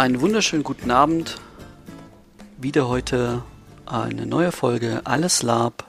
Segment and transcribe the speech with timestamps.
[0.00, 1.36] Einen wunderschönen guten Abend.
[2.56, 3.42] Wieder heute
[3.84, 5.86] eine neue Folge Alles Lab,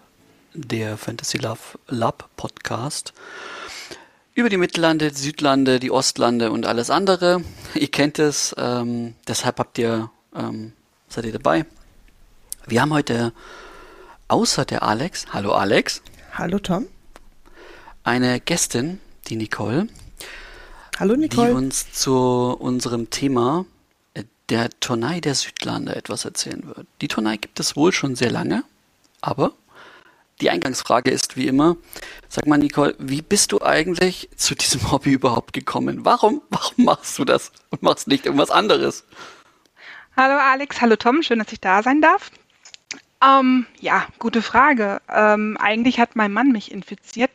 [0.54, 3.14] der Fantasy Love Lab Podcast.
[4.34, 7.42] Über die Mittellande, die Südlande, die Ostlande und alles andere.
[7.74, 10.74] Ihr kennt es, ähm, deshalb habt ihr, ähm,
[11.08, 11.66] seid ihr dabei.
[12.68, 13.32] Wir haben heute
[14.28, 16.02] außer der Alex, hallo Alex.
[16.34, 16.86] Hallo Tom.
[18.04, 19.88] Eine Gästin, die Nicole.
[21.00, 21.48] Hallo Nicole.
[21.52, 22.14] Die uns zu
[22.60, 23.66] unserem Thema
[24.52, 26.86] der Turnei der Südlande etwas erzählen wird.
[27.00, 28.66] Die Turnei gibt es wohl schon sehr lange,
[29.22, 29.54] aber
[30.42, 31.78] die Eingangsfrage ist wie immer,
[32.28, 36.04] sag mal Nicole, wie bist du eigentlich zu diesem Hobby überhaupt gekommen?
[36.04, 39.06] Warum, warum machst du das und machst nicht irgendwas anderes?
[40.18, 42.30] Hallo Alex, hallo Tom, schön, dass ich da sein darf.
[43.24, 45.00] Ähm, ja, gute Frage.
[45.08, 47.30] Ähm, eigentlich hat mein Mann mich infiziert.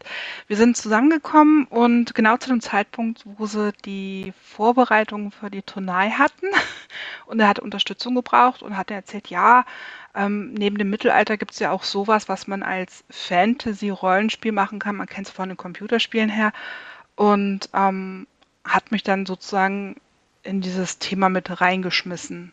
[0.48, 6.10] Wir sind zusammengekommen und genau zu dem Zeitpunkt, wo sie die Vorbereitungen für die Turnei
[6.10, 6.46] hatten
[7.26, 9.64] und er hat Unterstützung gebraucht und hat erzählt, ja,
[10.16, 14.96] ähm, neben dem Mittelalter gibt es ja auch sowas, was man als Fantasy-Rollenspiel machen kann.
[14.96, 16.52] Man kennt es von den Computerspielen her
[17.14, 18.26] und ähm,
[18.64, 20.00] hat mich dann sozusagen
[20.42, 22.52] in dieses Thema mit reingeschmissen.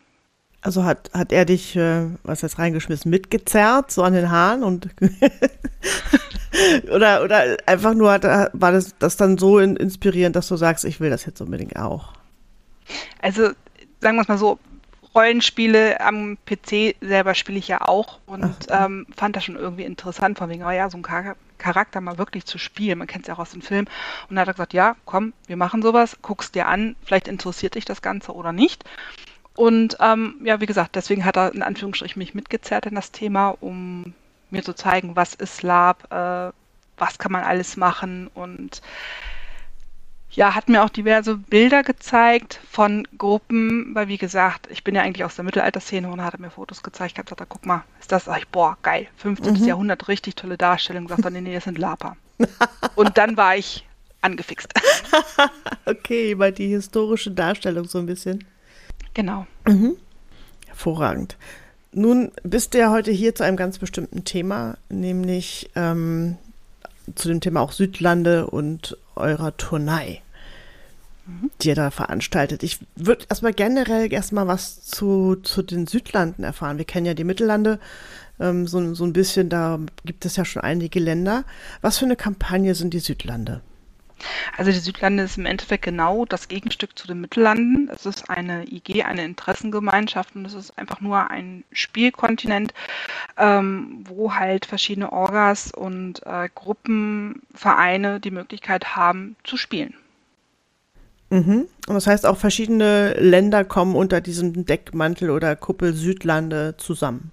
[0.64, 4.88] Also hat, hat er dich, äh, was heißt reingeschmissen, mitgezerrt, so an den Haaren und
[6.89, 10.86] oder, oder einfach nur hat, war das, das dann so in, inspirierend, dass du sagst,
[10.86, 12.14] ich will das jetzt unbedingt auch?
[13.22, 13.52] Also
[14.00, 14.58] sagen wir es mal so,
[15.14, 20.38] Rollenspiele am PC selber spiele ich ja auch und ähm, fand das schon irgendwie interessant,
[20.38, 22.97] von wegen, oh ja, so ein Char Charakter mal wirklich zu spielen.
[22.97, 23.88] Man kennt es ja auch aus den Filmen.
[24.28, 27.75] Und dann hat er gesagt, ja, komm, wir machen sowas, guck's dir an, vielleicht interessiert
[27.75, 28.84] dich das Ganze oder nicht.
[29.56, 33.50] Und ähm, ja, wie gesagt, deswegen hat er in Anführungsstrichen mich mitgezerrt in das Thema,
[33.59, 34.14] um
[34.50, 36.52] mir zu zeigen, was ist Lab, äh,
[36.97, 38.81] was kann man alles machen und
[40.36, 45.03] ja, hat mir auch diverse Bilder gezeigt von Gruppen, weil wie gesagt, ich bin ja
[45.03, 47.19] eigentlich aus der Mittelalterszene und hat mir Fotos gezeigt.
[47.19, 49.53] Habe gesagt, guck mal, ist das, sag ich, boah, geil, 15.
[49.53, 49.66] Mhm.
[49.66, 51.08] Jahrhundert, richtig tolle Darstellung.
[51.08, 52.18] Sagt er, nee, nee, das sind Lapa.
[52.96, 53.88] und dann war ich
[54.22, 54.74] angefixt.
[55.86, 58.44] okay, weil die historische Darstellung so ein bisschen.
[59.13, 59.46] Genau.
[59.68, 59.96] Mhm.
[60.68, 61.38] Hervorragend.
[61.91, 66.38] Nun bist du ja heute hier zu einem ganz bestimmten Thema, nämlich ähm,
[67.13, 70.22] zu dem Thema auch Südlande und eurer Turnei,
[71.28, 71.51] mhm.
[71.62, 72.63] die ihr da veranstaltet.
[72.63, 76.80] Ich würde erstmal generell erstmal was zu, zu den Südlanden erfahren.
[76.80, 77.80] Wir kennen ja die Mittellande
[78.40, 81.44] ähm, so, so ein bisschen, da gibt es ja schon einige Länder.
[81.81, 83.62] Was für eine Kampagne sind die Südlande?
[84.57, 87.89] Also die Südlande ist im Endeffekt genau das Gegenstück zu den Mittellanden.
[87.94, 92.73] Es ist eine IG, eine Interessengemeinschaft und es ist einfach nur ein Spielkontinent,
[93.38, 99.95] ähm, wo halt verschiedene Orgas und äh, Gruppen, Vereine die Möglichkeit haben zu spielen.
[101.29, 101.67] Mhm.
[101.88, 107.31] Und das heißt auch verschiedene Länder kommen unter diesem Deckmantel oder Kuppel Südlande zusammen.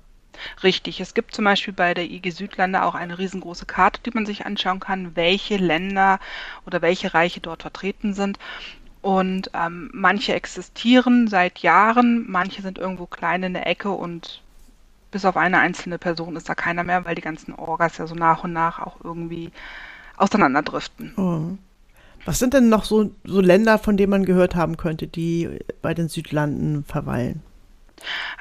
[0.62, 1.00] Richtig.
[1.00, 4.46] Es gibt zum Beispiel bei der IG Südlande auch eine riesengroße Karte, die man sich
[4.46, 6.20] anschauen kann, welche Länder
[6.66, 8.38] oder welche Reiche dort vertreten sind.
[9.02, 14.42] Und ähm, manche existieren seit Jahren, manche sind irgendwo klein in der Ecke und
[15.10, 18.14] bis auf eine einzelne Person ist da keiner mehr, weil die ganzen Orgas ja so
[18.14, 19.50] nach und nach auch irgendwie
[20.16, 21.14] auseinanderdriften.
[21.16, 21.56] Oh.
[22.26, 25.94] Was sind denn noch so, so Länder, von denen man gehört haben könnte, die bei
[25.94, 27.42] den Südlanden verweilen?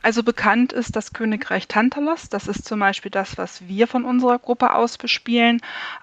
[0.02, 2.30] Also bekannt ist das Königreich Tantalos.
[2.30, 5.62] Das ist zum Beispiel das, was wir von unserer Gruppe aus bespielen.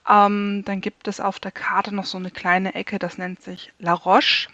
[0.08, 3.72] Ähm, dann gibt es auf der Karte noch so eine kleine Ecke, das nennt sich
[3.78, 4.48] La Roche.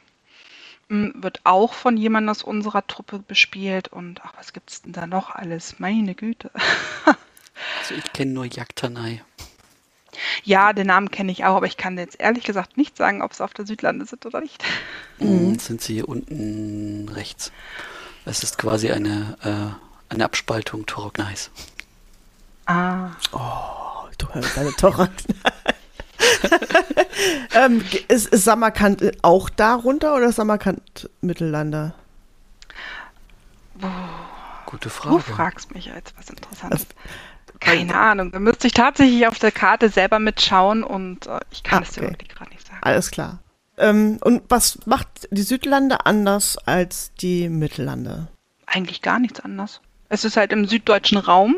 [0.90, 3.88] Ähm, wird auch von jemandem aus unserer Truppe bespielt.
[3.88, 5.78] Und ach, was gibt es denn da noch alles?
[5.78, 6.50] Meine Güte.
[7.80, 9.22] also ich kenne nur Jagdtanei.
[10.44, 13.32] Ja, den Namen kenne ich auch, aber ich kann jetzt ehrlich gesagt nicht sagen, ob
[13.32, 14.62] es auf der Südlande sind oder nicht.
[15.18, 15.58] Mhm.
[15.58, 17.52] Sind sie hier unten rechts?
[18.24, 21.50] Es ist quasi eine, äh, eine Abspaltung Toroknais.
[22.66, 23.10] Ah.
[23.32, 25.24] Oh, du hörst deine Toroknais.
[27.54, 31.94] ähm, ist, ist Samarkand auch darunter oder Samarkand Mittellande?
[33.80, 33.88] Oh.
[34.72, 35.16] Gute Frage.
[35.16, 36.86] Du fragst mich jetzt was Interessantes.
[37.60, 38.32] Keine Ahnung.
[38.32, 41.92] Da müsste ich tatsächlich auf der Karte selber mitschauen und äh, ich kann ah, es
[41.92, 42.78] dir wirklich gerade nicht sagen.
[42.80, 43.40] Alles klar.
[43.82, 48.28] Ähm, und was macht die Südlande anders als die Mittellande?
[48.64, 49.80] Eigentlich gar nichts anders.
[50.08, 51.56] Es ist halt im süddeutschen Raum,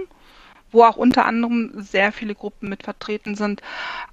[0.72, 3.60] wo auch unter anderem sehr viele Gruppen mit vertreten sind.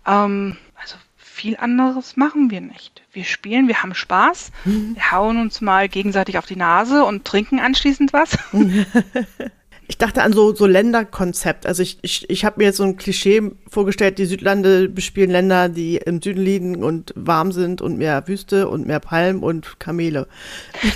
[0.06, 3.02] Ähm, also viel anderes machen wir nicht.
[3.14, 4.96] Wir spielen, wir haben Spaß, mhm.
[4.96, 8.38] wir hauen uns mal gegenseitig auf die Nase und trinken anschließend was.
[9.88, 11.66] Ich dachte an so, so Länderkonzept.
[11.66, 15.70] Also ich, ich, ich habe mir jetzt so ein Klischee vorgestellt, die Südlande bespielen Länder,
[15.70, 20.28] die im Süden liegen und warm sind und mehr Wüste und mehr Palmen und Kamele.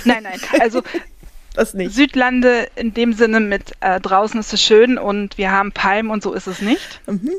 [0.04, 0.40] Nein, nein.
[0.60, 0.82] Also
[1.54, 1.94] das nicht.
[1.94, 6.22] Südlande in dem Sinne mit äh, draußen ist es schön und wir haben Palmen und
[6.22, 7.00] so ist es nicht.
[7.06, 7.32] Mhm.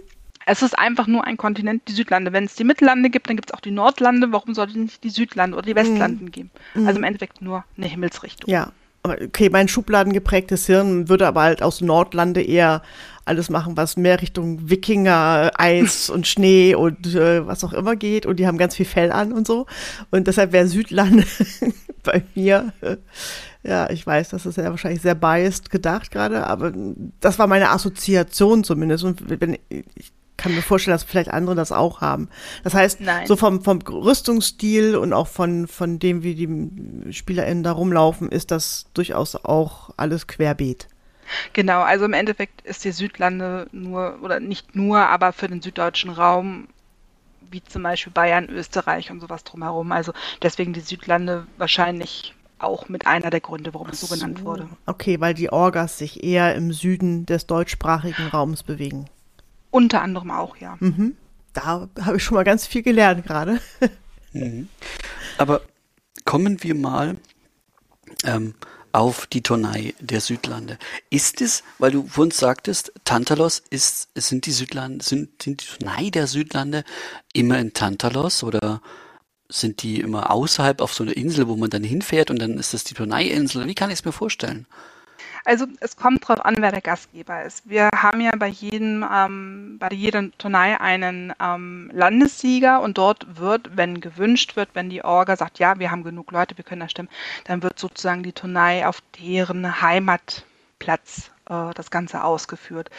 [0.45, 2.31] Es ist einfach nur ein Kontinent, die Südlande.
[2.31, 4.31] Wenn es die Mittellande gibt, dann gibt es auch die Nordlande.
[4.31, 6.31] Warum sollte es nicht die Südlande oder die Westlanden mhm.
[6.31, 6.51] geben?
[6.73, 8.49] Also im Endeffekt nur eine Himmelsrichtung.
[8.49, 8.71] Ja,
[9.09, 12.81] okay, mein Schubladen geprägtes Hirn würde aber halt aus Nordlande eher
[13.25, 18.25] alles machen, was mehr Richtung Wikinger, Eis und Schnee und äh, was auch immer geht.
[18.25, 19.65] Und die haben ganz viel Fell an und so.
[20.11, 21.25] Und deshalb wäre Südlande
[22.03, 22.97] bei mir, äh,
[23.63, 26.71] ja, ich weiß, das ist ja wahrscheinlich sehr biased gedacht gerade, aber
[27.19, 29.03] das war meine Assoziation zumindest.
[29.03, 32.29] Und wenn ich kann mir vorstellen, dass vielleicht andere das auch haben.
[32.63, 33.27] Das heißt, Nein.
[33.27, 38.51] so vom, vom Rüstungsstil und auch von, von dem, wie die SpielerInnen da rumlaufen, ist
[38.51, 40.87] das durchaus auch alles querbeet.
[41.53, 46.11] Genau, also im Endeffekt ist die Südlande nur, oder nicht nur, aber für den süddeutschen
[46.11, 46.67] Raum,
[47.51, 49.91] wie zum Beispiel Bayern, Österreich und sowas drumherum.
[49.91, 54.43] Also deswegen die Südlande wahrscheinlich auch mit einer der Gründe, warum es so, so genannt
[54.43, 54.67] wurde.
[54.85, 59.09] Okay, weil die Orgas sich eher im Süden des deutschsprachigen Raums bewegen.
[59.77, 60.75] Unter anderem auch, ja.
[60.79, 61.15] Mhm.
[61.53, 63.61] Da habe ich schon mal ganz viel gelernt gerade.
[64.33, 64.69] Mhm.
[65.37, 65.61] Aber
[66.25, 67.17] kommen wir mal
[68.23, 68.55] ähm,
[68.91, 70.79] auf die Tonei der Südlande.
[71.11, 76.09] Ist es, weil du vorhin sagtest, Tantalos ist, sind die Südlande, sind, sind die Tonei
[76.09, 76.83] der Südlande
[77.33, 78.81] immer in Tantalos oder
[79.47, 82.73] sind die immer außerhalb auf so einer Insel, wo man dann hinfährt und dann ist
[82.73, 83.67] das die Tonei-Insel?
[83.67, 84.65] Wie kann ich es mir vorstellen?
[85.47, 87.69] Also es kommt darauf an, wer der Gastgeber ist.
[87.69, 93.77] Wir haben ja bei jedem, ähm, bei jeder Turnei einen ähm, Landessieger und dort wird,
[93.77, 96.91] wenn gewünscht wird, wenn die Orga sagt, ja, wir haben genug Leute, wir können das
[96.91, 97.07] stimmen,
[97.45, 102.89] dann wird sozusagen die Turnei auf deren Heimatplatz äh, das Ganze ausgeführt.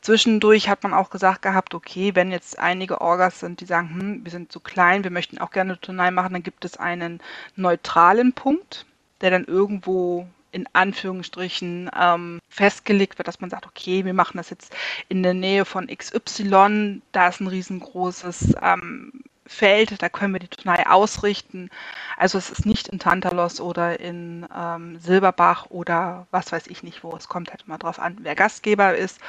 [0.00, 4.24] Zwischendurch hat man auch gesagt gehabt, okay, wenn jetzt einige Orgas sind, die sagen, hm,
[4.24, 7.20] wir sind zu klein, wir möchten auch gerne eine Turnei machen, dann gibt es einen
[7.56, 8.86] neutralen Punkt,
[9.20, 14.50] der dann irgendwo in Anführungsstrichen ähm, festgelegt wird, dass man sagt, okay, wir machen das
[14.50, 14.74] jetzt
[15.08, 19.12] in der Nähe von XY, da ist ein riesengroßes ähm,
[19.46, 21.70] Feld, da können wir die Turnei ausrichten.
[22.16, 27.02] Also es ist nicht in Tantalos oder in ähm, Silberbach oder was weiß ich nicht
[27.02, 27.16] wo.
[27.16, 29.20] Es kommt halt mal drauf an, wer Gastgeber ist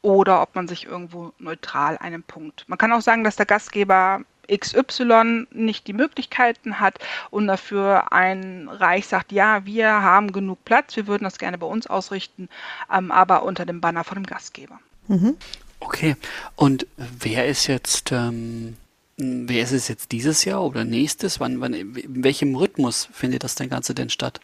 [0.00, 2.64] oder ob man sich irgendwo neutral einen Punkt.
[2.68, 4.20] Man kann auch sagen, dass der Gastgeber
[4.52, 6.98] XY nicht die Möglichkeiten hat
[7.30, 11.66] und dafür ein Reich sagt, ja, wir haben genug Platz, wir würden das gerne bei
[11.66, 12.48] uns ausrichten,
[12.92, 14.80] ähm, aber unter dem Banner von dem Gastgeber.
[15.08, 15.36] Mhm.
[15.80, 16.16] Okay,
[16.56, 18.76] und wer ist jetzt, ähm,
[19.16, 21.40] wer ist es jetzt dieses Jahr oder nächstes?
[21.40, 24.40] Wann, wann, in welchem Rhythmus findet das denn Ganze denn statt?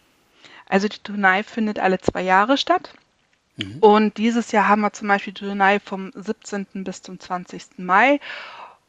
[0.68, 2.92] Also die Turnei findet alle zwei Jahre statt.
[3.56, 3.78] Mhm.
[3.80, 6.84] Und dieses Jahr haben wir zum Beispiel die Turnei vom 17.
[6.84, 7.78] bis zum 20.
[7.78, 8.20] Mai.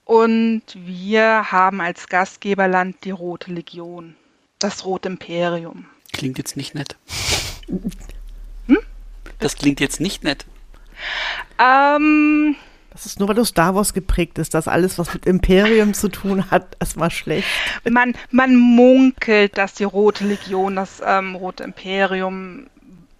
[0.06, 4.16] Und wir haben als Gastgeberland die Rote Legion,
[4.60, 5.86] das Rote Imperium.
[6.12, 6.98] Klingt jetzt nicht nett.
[8.68, 8.78] Hm?
[9.40, 10.46] Das klingt jetzt nicht nett.
[11.58, 12.56] Ähm,
[12.92, 16.10] das ist nur, weil du Star Wars geprägt ist, dass alles, was mit Imperium zu
[16.10, 17.48] tun hat, erstmal schlecht.
[17.90, 22.68] Man, man munkelt, dass die Rote Legion, das ähm, Rote Imperium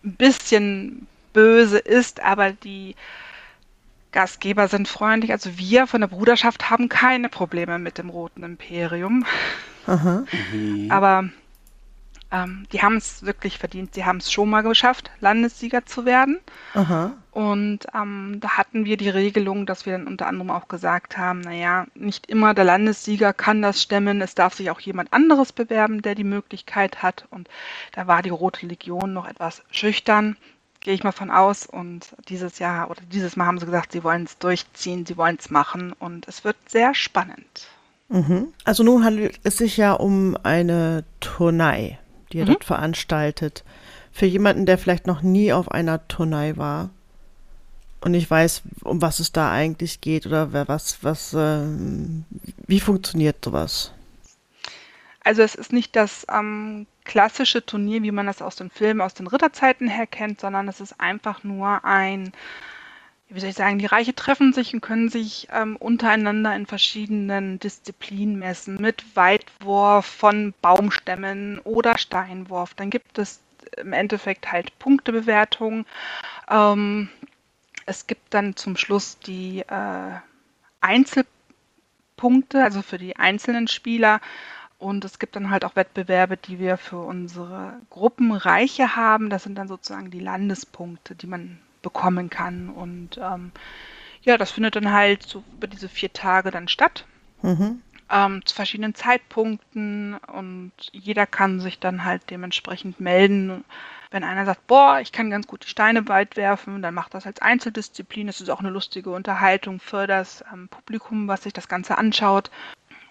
[0.04, 2.96] ein bisschen böse ist, aber die
[4.12, 5.32] Gastgeber sind freundlich.
[5.32, 9.26] Also wir von der Bruderschaft haben keine Probleme mit dem Roten Imperium.
[9.88, 10.26] Aha.
[10.52, 10.92] Mhm.
[10.92, 11.30] Aber
[12.32, 13.94] ähm, die haben es wirklich verdient.
[13.94, 16.40] Sie haben es schon mal geschafft, Landessieger zu werden.
[16.74, 17.12] Aha.
[17.32, 21.42] Und ähm, da hatten wir die Regelung, dass wir dann unter anderem auch gesagt haben,
[21.42, 24.22] naja, nicht immer der Landessieger kann das stemmen.
[24.22, 27.26] Es darf sich auch jemand anderes bewerben, der die Möglichkeit hat.
[27.32, 27.50] Und
[27.94, 30.38] da war die Rote Legion noch etwas schüchtern
[30.82, 31.66] gehe ich mal von aus.
[31.66, 35.38] Und dieses Jahr oder dieses Mal haben sie gesagt, sie wollen es durchziehen, sie wollen
[35.40, 37.68] es machen und es wird sehr spannend.
[38.10, 38.48] Mhm.
[38.66, 41.98] Also nun handelt es sich ja um eine Turnei,
[42.32, 42.50] die ihr mhm.
[42.50, 43.64] dort veranstaltet.
[44.12, 46.90] Für jemanden, der vielleicht noch nie auf einer Turnei war
[48.02, 51.62] und ich weiß, um was es da eigentlich geht oder wer was, was, äh,
[52.68, 53.92] wie funktioniert sowas?
[55.24, 59.14] Also es ist nicht das ähm, klassische Turnier, wie man das aus den Filmen, aus
[59.14, 62.32] den Ritterzeiten her kennt, sondern es ist einfach nur ein,
[63.30, 67.60] wie soll ich sagen, die Reiche treffen sich und können sich ähm, untereinander in verschiedenen
[67.60, 72.74] Disziplinen messen, mit Weitwurf von Baumstämmen oder Steinwurf.
[72.74, 73.42] Dann gibt es
[73.78, 75.86] im Endeffekt halt Punktebewertung.
[76.50, 77.10] Ähm,
[77.86, 80.12] es gibt dann zum Schluss die äh,
[80.82, 84.20] Einzelpunkte, also für die einzelnen Spieler.
[84.82, 89.30] Und es gibt dann halt auch Wettbewerbe, die wir für unsere Gruppenreiche haben.
[89.30, 92.70] Das sind dann sozusagen die Landespunkte, die man bekommen kann.
[92.70, 93.52] Und ähm,
[94.24, 97.06] ja, das findet dann halt so über diese vier Tage dann statt.
[97.44, 97.84] Mhm.
[98.10, 103.64] Ähm, zu verschiedenen Zeitpunkten und jeder kann sich dann halt dementsprechend melden
[104.10, 107.28] Wenn einer sagt, boah, ich kann ganz gut die Steine weit werfen, dann macht das
[107.28, 108.26] als Einzeldisziplin.
[108.26, 112.50] Das ist auch eine lustige Unterhaltung für das ähm, Publikum, was sich das Ganze anschaut.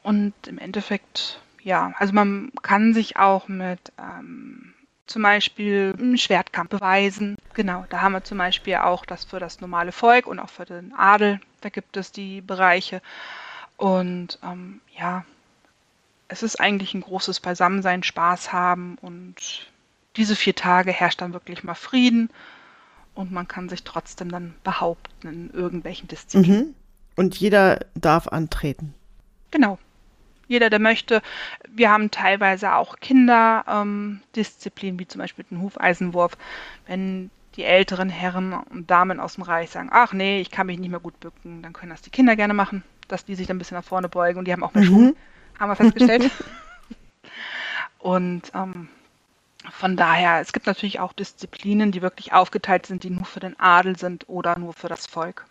[0.03, 4.75] Und im Endeffekt, ja, also man kann sich auch mit ähm,
[5.07, 7.37] zum Beispiel im Schwertkampf beweisen.
[7.55, 10.65] Genau, da haben wir zum Beispiel auch das für das normale Volk und auch für
[10.65, 11.41] den Adel.
[11.61, 13.03] Da gibt es die Bereiche.
[13.77, 15.25] Und ähm, ja,
[16.29, 19.35] es ist eigentlich ein großes Beisammensein, Spaß haben und
[20.17, 22.31] diese vier Tage herrscht dann wirklich mal Frieden
[23.15, 26.69] und man kann sich trotzdem dann behaupten in irgendwelchen Disziplinen.
[26.69, 26.75] Mhm.
[27.17, 28.95] Und jeder darf antreten.
[29.51, 29.79] Genau
[30.51, 31.23] jeder, der möchte.
[31.69, 36.37] Wir haben teilweise auch Kinderdisziplinen, ähm, wie zum Beispiel den Hufeisenwurf.
[36.89, 40.79] Wenn die älteren Herren und Damen aus dem Reich sagen, ach nee, ich kann mich
[40.79, 43.57] nicht mehr gut bücken, dann können das die Kinder gerne machen, dass die sich dann
[43.57, 44.89] ein bisschen nach vorne beugen und die haben auch mehr mhm.
[44.89, 45.17] Schwung,
[45.59, 46.31] haben wir festgestellt.
[48.01, 48.89] und ähm,
[49.71, 53.59] von daher, es gibt natürlich auch Disziplinen, die wirklich aufgeteilt sind, die nur für den
[53.61, 55.45] Adel sind oder nur für das Volk.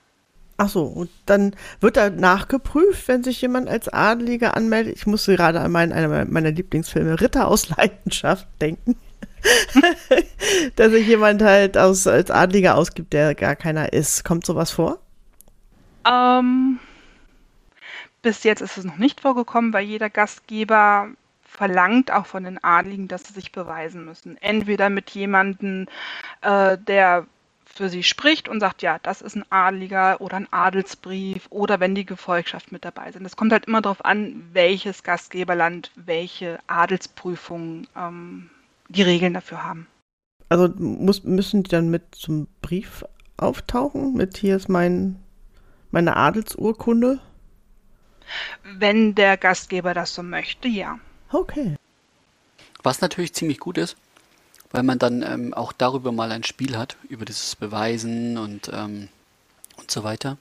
[0.62, 4.98] Ach so, und dann wird da nachgeprüft, wenn sich jemand als Adeliger anmeldet.
[4.98, 8.98] Ich musste gerade an meinen, einer meiner Lieblingsfilme Ritter aus Leidenschaft denken.
[10.76, 14.26] Dass sich jemand halt aus, als Adeliger ausgibt, der gar keiner ist.
[14.26, 15.00] Kommt sowas vor?
[16.06, 16.80] Ähm,
[18.22, 21.08] bis jetzt ist es noch nicht vorgekommen, weil jeder Gastgeber
[21.42, 24.36] verlangt auch von den Adligen, dass sie sich beweisen müssen.
[24.42, 25.88] Entweder mit jemandem,
[26.42, 27.28] äh, der
[27.74, 31.96] für sie spricht und sagt, ja, das ist ein Adeliger oder ein Adelsbrief oder wenn
[31.96, 33.26] die Gefolgschaft mit dabei sind.
[33.26, 38.50] Es kommt halt immer darauf an, welches Gastgeberland welche Adelsprüfung ähm,
[38.90, 39.88] die Regeln dafür haben.
[40.50, 43.06] Also muss, müssen die dann mit zum Brief
[43.38, 44.14] auftauchen?
[44.16, 45.20] Mit hier ist mein,
[45.92, 47.20] meine Adelsurkunde?
[48.64, 51.00] Wenn der Gastgeber das so möchte, ja.
[51.32, 51.76] Okay.
[52.84, 53.96] Was natürlich ziemlich gut ist,
[54.72, 59.10] weil man dann ähm, auch darüber mal ein Spiel hat, über dieses Beweisen und, ähm,
[59.78, 60.38] und so weiter.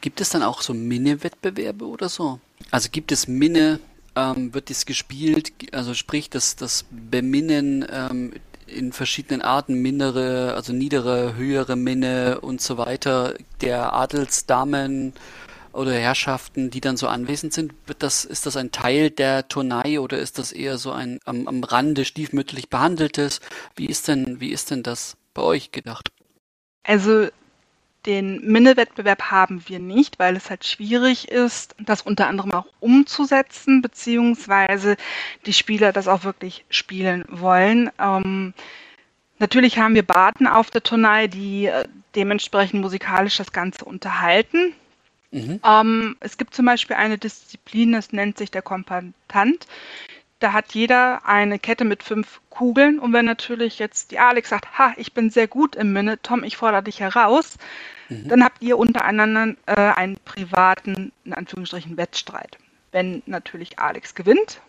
[0.00, 2.40] Gibt es dann auch so Minne-Wettbewerbe oder so?
[2.70, 3.78] Also gibt es Minne,
[4.16, 8.32] ähm, wird das gespielt, also sprich das, das Beminnen ähm,
[8.66, 15.12] in verschiedenen Arten, mindere, also niedere, höhere Minne und so weiter, der Adelsdamen
[15.72, 20.18] oder Herrschaften, die dann so anwesend sind, das, ist das ein Teil der Turnei oder
[20.18, 23.40] ist das eher so ein am, am Rande stiefmütterlich behandeltes?
[23.76, 26.12] Wie ist denn, wie ist denn das bei euch gedacht?
[26.84, 27.28] Also
[28.06, 33.80] den Minne-Wettbewerb haben wir nicht, weil es halt schwierig ist, das unter anderem auch umzusetzen,
[33.80, 34.96] beziehungsweise
[35.46, 37.90] die Spieler das auch wirklich spielen wollen.
[38.00, 38.54] Ähm,
[39.38, 41.84] natürlich haben wir Baten auf der Turnei, die äh,
[42.16, 44.74] dementsprechend musikalisch das Ganze unterhalten.
[45.32, 45.60] Mhm.
[45.64, 49.66] Ähm, es gibt zum Beispiel eine Disziplin, das nennt sich der Kompatant.
[50.38, 52.98] Da hat jeder eine Kette mit fünf Kugeln.
[52.98, 56.44] Und wenn natürlich jetzt die Alex sagt, ha, ich bin sehr gut im Minne, Tom,
[56.44, 57.56] ich fordere dich heraus,
[58.08, 58.28] mhm.
[58.28, 62.58] dann habt ihr untereinander äh, einen privaten, in Anführungsstrichen, Wettstreit.
[62.90, 64.60] Wenn natürlich Alex gewinnt,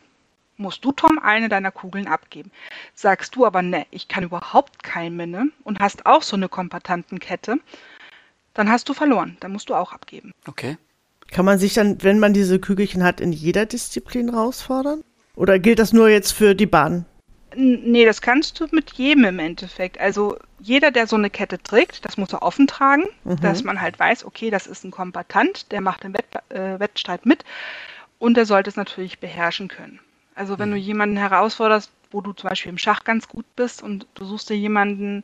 [0.57, 2.51] musst du, Tom, eine deiner Kugeln abgeben.
[2.93, 7.57] Sagst du aber, ne, ich kann überhaupt kein Minne und hast auch so eine Kompatantenkette,
[8.53, 9.37] dann hast du verloren.
[9.39, 10.31] Dann musst du auch abgeben.
[10.47, 10.77] Okay.
[11.31, 15.03] Kann man sich dann, wenn man diese Kügelchen hat, in jeder Disziplin herausfordern?
[15.35, 17.05] Oder gilt das nur jetzt für die Bahn?
[17.55, 19.99] Nee, das kannst du mit jedem im Endeffekt.
[19.99, 23.39] Also jeder, der so eine Kette trägt, das muss er offen tragen, mhm.
[23.41, 27.25] dass man halt weiß, okay, das ist ein Kombatant, der macht den Wett, äh, Wettstreit
[27.25, 27.43] mit
[28.17, 29.99] und der sollte es natürlich beherrschen können.
[30.35, 30.75] Also wenn mhm.
[30.75, 34.49] du jemanden herausforderst, wo du zum Beispiel im Schach ganz gut bist und du suchst
[34.49, 35.23] dir jemanden,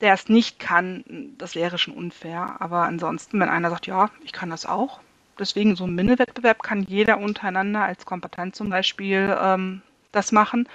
[0.00, 1.04] der es nicht kann,
[1.38, 2.56] das wäre schon unfair.
[2.60, 5.00] Aber ansonsten, wenn einer sagt, ja, ich kann das auch,
[5.38, 10.68] deswegen so ein Mini-Wettbewerb kann jeder untereinander als Kompetenz zum Beispiel ähm, das machen.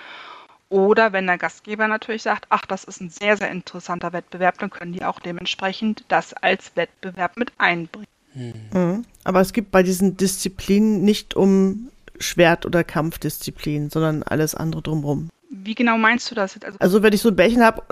[0.70, 4.70] Oder wenn der Gastgeber natürlich sagt, ach, das ist ein sehr, sehr interessanter Wettbewerb, dann
[4.70, 8.08] können die auch dementsprechend das als Wettbewerb mit einbringen.
[8.34, 9.06] Mhm.
[9.26, 15.30] Aber es gibt bei diesen Disziplinen nicht um Schwert- oder Kampfdisziplinen, sondern alles andere drumherum.
[15.50, 17.84] Wie genau meinst du das Also, also wenn ich so ein Bällchen habe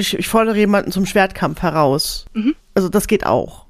[0.00, 2.26] ich, ich fordere jemanden zum Schwertkampf heraus.
[2.32, 2.54] Mhm.
[2.74, 3.66] Also das geht auch.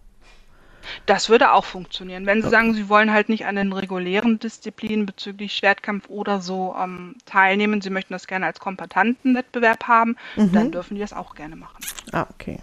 [1.06, 2.26] Das würde auch funktionieren.
[2.26, 2.56] Wenn Sie okay.
[2.56, 7.80] sagen, Sie wollen halt nicht an den regulären Disziplinen bezüglich Schwertkampf oder so ähm, teilnehmen,
[7.80, 10.52] Sie möchten das gerne als Kompetantenwettbewerb haben, mhm.
[10.52, 11.84] dann dürfen die das auch gerne machen.
[12.12, 12.58] Ah, okay.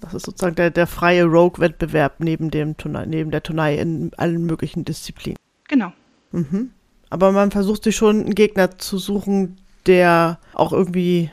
[0.00, 5.38] Das ist sozusagen der, der freie Rogue-Wettbewerb neben, neben der Turnei in allen möglichen Disziplinen.
[5.68, 5.92] Genau.
[6.32, 6.70] Mhm.
[7.08, 11.30] Aber man versucht sich schon einen Gegner zu suchen, der auch irgendwie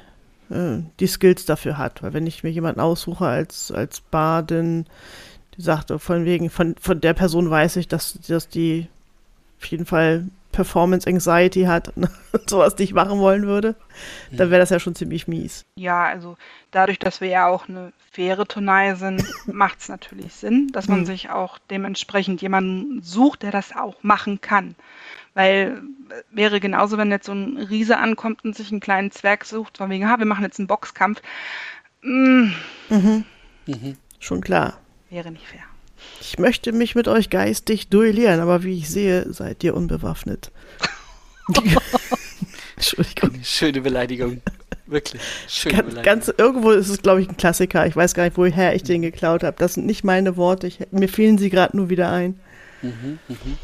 [0.49, 2.03] äh, die Skills dafür hat.
[2.03, 4.85] Weil wenn ich mir jemanden aussuche als, als Badin,
[5.57, 8.87] die sagt, von wegen, von, von der Person weiß ich, dass, dass die
[9.59, 12.09] auf jeden Fall Performance Anxiety hat und
[12.49, 13.75] sowas nicht machen wollen würde,
[14.31, 15.63] dann wäre das ja schon ziemlich mies.
[15.75, 16.37] Ja, also
[16.71, 21.01] dadurch, dass wir ja auch eine faire Turnai sind, macht es natürlich Sinn, dass man
[21.01, 21.05] Mhm.
[21.05, 24.75] sich auch dementsprechend jemanden sucht, der das auch machen kann.
[25.39, 29.45] Weil äh, wäre genauso, wenn jetzt so ein Riese ankommt und sich einen kleinen Zwerg
[29.45, 31.21] sucht, von wegen, ha, wir machen jetzt einen Boxkampf.
[32.01, 32.49] Mm,
[32.89, 33.23] Mhm.
[33.65, 33.95] Mhm.
[34.19, 34.79] Schon klar.
[35.09, 35.61] wäre nicht fair.
[36.19, 40.51] Ich möchte mich mit euch geistig duellieren, aber wie ich sehe, seid ihr unbewaffnet.
[42.75, 43.31] Entschuldigung.
[43.43, 44.41] Schöne Beleidigung.
[44.87, 45.21] Wirklich.
[45.47, 46.03] Schöne Ganz, Beleidigung.
[46.03, 47.85] ganz, irgendwo ist es, glaube ich, ein Klassiker.
[47.85, 49.55] Ich weiß gar nicht, woher ich den geklaut habe.
[49.57, 50.67] Das sind nicht meine Worte.
[50.67, 52.39] Ich, mir fielen sie gerade nur wieder ein.
[52.81, 53.57] Mhm, mhm.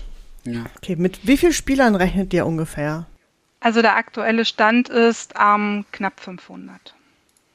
[0.46, 0.66] Ja.
[0.78, 3.08] Okay, mit wie vielen Spielern rechnet ihr ungefähr?
[3.60, 6.94] Also der aktuelle Stand ist ähm, knapp 500.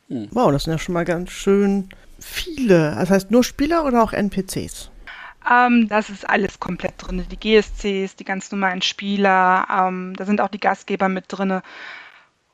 [0.09, 2.97] Wow, das sind ja schon mal ganz schön viele.
[2.97, 4.90] Das heißt nur Spieler oder auch NPCs?
[5.49, 7.25] Ähm, das ist alles komplett drin.
[7.30, 11.61] Die GSCs, die ganz normalen Spieler, ähm, da sind auch die Gastgeber mit drin.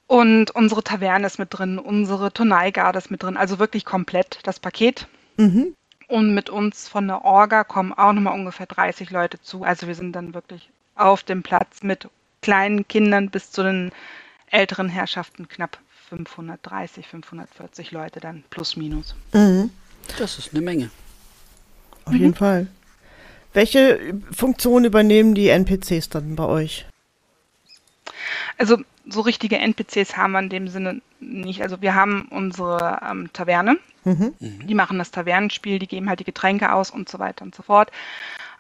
[0.06, 3.36] Und unsere Taverne ist mit drin, unsere Turneigarde ist mit drin.
[3.36, 5.08] Also wirklich komplett das Paket.
[5.36, 5.74] Mhm.
[6.08, 9.64] Und mit uns von der Orga kommen auch nochmal ungefähr 30 Leute zu.
[9.64, 12.08] Also wir sind dann wirklich auf dem Platz mit
[12.42, 13.90] kleinen Kindern bis zu den
[14.50, 19.16] älteren Herrschaften knapp 530, 540 Leute dann plus minus.
[19.32, 19.70] Mhm.
[20.18, 20.90] Das ist eine Menge.
[22.04, 22.68] Auf jeden Fall.
[23.52, 26.86] Welche Funktion übernehmen die NPCs dann bei euch?
[28.58, 31.62] Also so richtige NPCs haben wir in dem Sinne nicht.
[31.62, 34.66] Also wir haben unsere ähm, Taverne, Mhm.
[34.68, 37.64] die machen das Tavernenspiel, die geben halt die Getränke aus und so weiter und so
[37.64, 37.90] fort.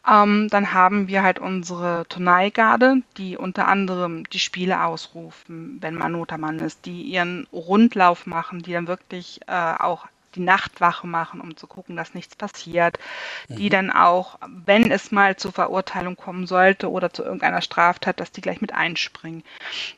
[0.08, 6.12] Ähm, dann haben wir halt unsere Turneigarde, die unter anderem die Spiele ausrufen, wenn man
[6.12, 10.06] Notermann ist, die ihren Rundlauf machen, die dann wirklich äh, auch
[10.36, 12.98] die Nachtwache machen, um zu gucken, dass nichts passiert,
[13.48, 18.32] die dann auch, wenn es mal zur Verurteilung kommen sollte oder zu irgendeiner Straftat, dass
[18.32, 19.42] die gleich mit einspringen.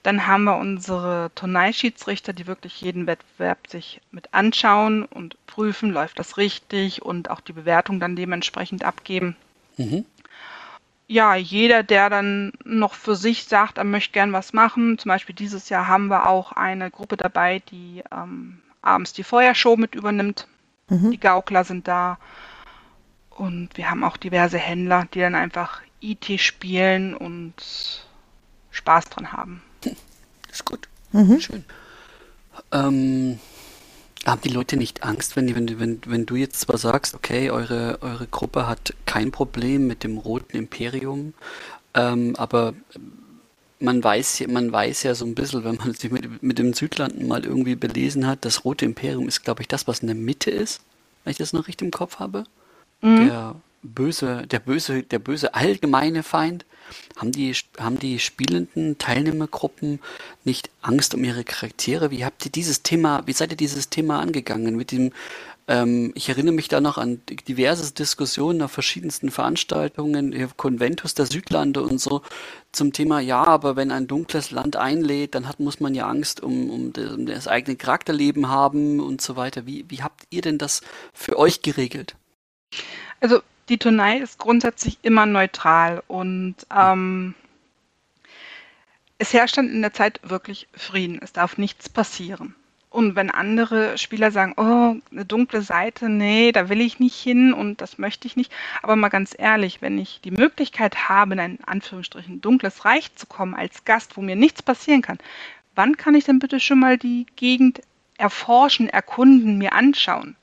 [0.02, 6.18] Dann haben wir unsere Turnierschiedsrichter, die wirklich jeden Wettbewerb sich mit anschauen und prüfen, läuft
[6.18, 9.36] das richtig und auch die Bewertung dann dementsprechend abgeben.
[9.76, 10.04] Mhm.
[11.10, 15.34] Ja, jeder, der dann noch für sich sagt, er möchte gern was machen, zum Beispiel
[15.34, 20.46] dieses Jahr haben wir auch eine Gruppe dabei, die ähm, abends die Feuershow mit übernimmt.
[20.88, 21.10] Mhm.
[21.10, 22.18] Die Gaukler sind da.
[23.30, 27.54] Und wir haben auch diverse Händler, die dann einfach IT spielen und
[28.70, 29.62] Spaß dran haben.
[30.50, 30.88] Ist gut.
[31.12, 31.40] Mhm.
[31.40, 31.64] Schön.
[32.72, 33.38] Ähm,
[34.26, 37.50] haben die Leute nicht Angst, wenn, die, wenn, wenn, wenn du jetzt zwar sagst, okay,
[37.50, 41.34] eure, eure Gruppe hat kein Problem mit dem Roten Imperium,
[41.94, 42.74] ähm, aber
[43.80, 46.72] man weiß, ja- man weiß ja so ein bisschen, wenn man sich mit, mit dem
[46.74, 50.16] Südlanden mal irgendwie belesen hat, das Rote Imperium ist, glaube ich, das, was in der
[50.16, 50.80] Mitte ist,
[51.24, 52.44] wenn ich das noch richtig im Kopf habe.
[53.28, 56.64] Der böse, der böse, der böse allgemeine Feind.
[57.16, 60.00] Haben die, haben die spielenden Teilnehmergruppen
[60.44, 62.10] nicht Angst um ihre Charaktere?
[62.10, 64.74] Wie habt ihr dieses Thema, wie seid ihr dieses Thema angegangen?
[64.74, 65.12] Mit dem,
[65.68, 71.82] ähm, ich erinnere mich da noch an diverse Diskussionen auf verschiedensten Veranstaltungen, Konventus der Südlande
[71.82, 72.22] und so,
[72.72, 76.42] zum Thema, ja, aber wenn ein dunkles Land einlädt, dann hat, muss man ja Angst
[76.42, 79.66] um, um, das, um das eigene Charakterleben haben und so weiter.
[79.66, 80.80] Wie, wie habt ihr denn das
[81.12, 82.16] für euch geregelt?
[83.20, 87.34] Also die Turnei ist grundsätzlich immer neutral und ähm,
[89.18, 91.18] es herrscht dann in der Zeit wirklich Frieden.
[91.20, 92.54] Es darf nichts passieren.
[92.98, 97.52] Und wenn andere Spieler sagen, oh, eine dunkle Seite, nee, da will ich nicht hin
[97.52, 98.50] und das möchte ich nicht.
[98.82, 103.26] Aber mal ganz ehrlich, wenn ich die Möglichkeit habe, in ein Anführungsstrichen dunkles Reich zu
[103.26, 105.18] kommen als Gast, wo mir nichts passieren kann,
[105.76, 107.82] wann kann ich denn bitte schon mal die Gegend
[108.16, 110.34] erforschen, erkunden, mir anschauen?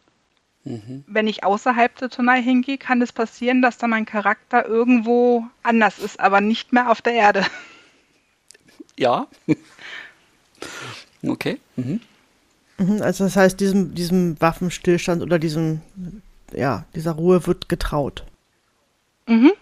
[1.08, 6.00] Wenn ich außerhalb der Turnei hingehe, kann es passieren, dass da mein Charakter irgendwo anders
[6.00, 7.46] ist, aber nicht mehr auf der Erde.
[8.96, 9.28] Ja.
[11.28, 11.60] Okay.
[11.76, 12.02] Mhm.
[12.78, 15.82] Mhm, Also das heißt, diesem, diesem Waffenstillstand oder diesem,
[16.52, 18.24] ja, dieser Ruhe wird getraut.
[19.28, 19.54] Mhm.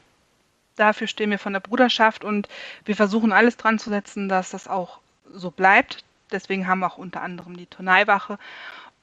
[0.76, 2.47] Dafür stehen wir von der Bruderschaft und
[2.86, 4.99] wir versuchen alles dran zu setzen, dass das auch
[5.32, 6.04] so bleibt.
[6.32, 8.39] Deswegen haben wir auch unter anderem die Turneiwache.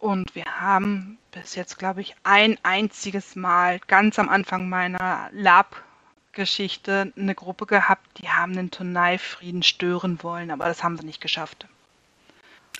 [0.01, 7.13] Und wir haben bis jetzt, glaube ich, ein einziges Mal ganz am Anfang meiner Lab-Geschichte
[7.17, 11.69] eine Gruppe gehabt, die haben den Turneifrieden stören wollen, aber das haben sie nicht geschafft.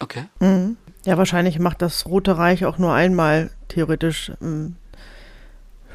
[0.01, 0.25] Okay.
[0.41, 0.77] Mhm.
[1.07, 4.77] Ja, wahrscheinlich macht das Rote Reich auch nur einmal theoretisch ähm,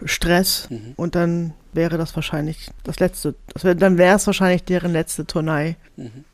[0.03, 0.93] Stress Mhm.
[0.95, 3.35] und dann wäre das wahrscheinlich das letzte.
[3.53, 5.75] Das wär, dann wäre es wahrscheinlich deren letzte Turnei.
[5.97, 6.23] Mhm.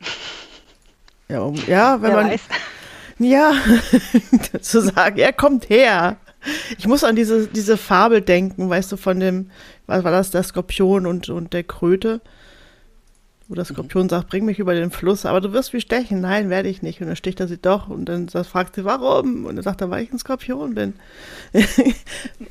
[1.28, 2.40] Ja, um, ja, wenn Wer man weiß.
[3.18, 3.52] ja
[4.60, 6.16] zu sagen, er kommt her.
[6.76, 9.50] Ich muss an diese diese Fabel denken, weißt du, von dem
[9.86, 12.20] was war das, der Skorpion und und der Kröte.
[13.52, 14.08] Wo der Skorpion mhm.
[14.08, 16.22] sagt, bring mich über den Fluss, aber du wirst mich stechen.
[16.22, 17.02] Nein, werde ich nicht.
[17.02, 19.44] Und dann sticht er sie doch und dann fragt sie, warum?
[19.44, 20.94] Und dann sagt er, weil ich ein Skorpion bin.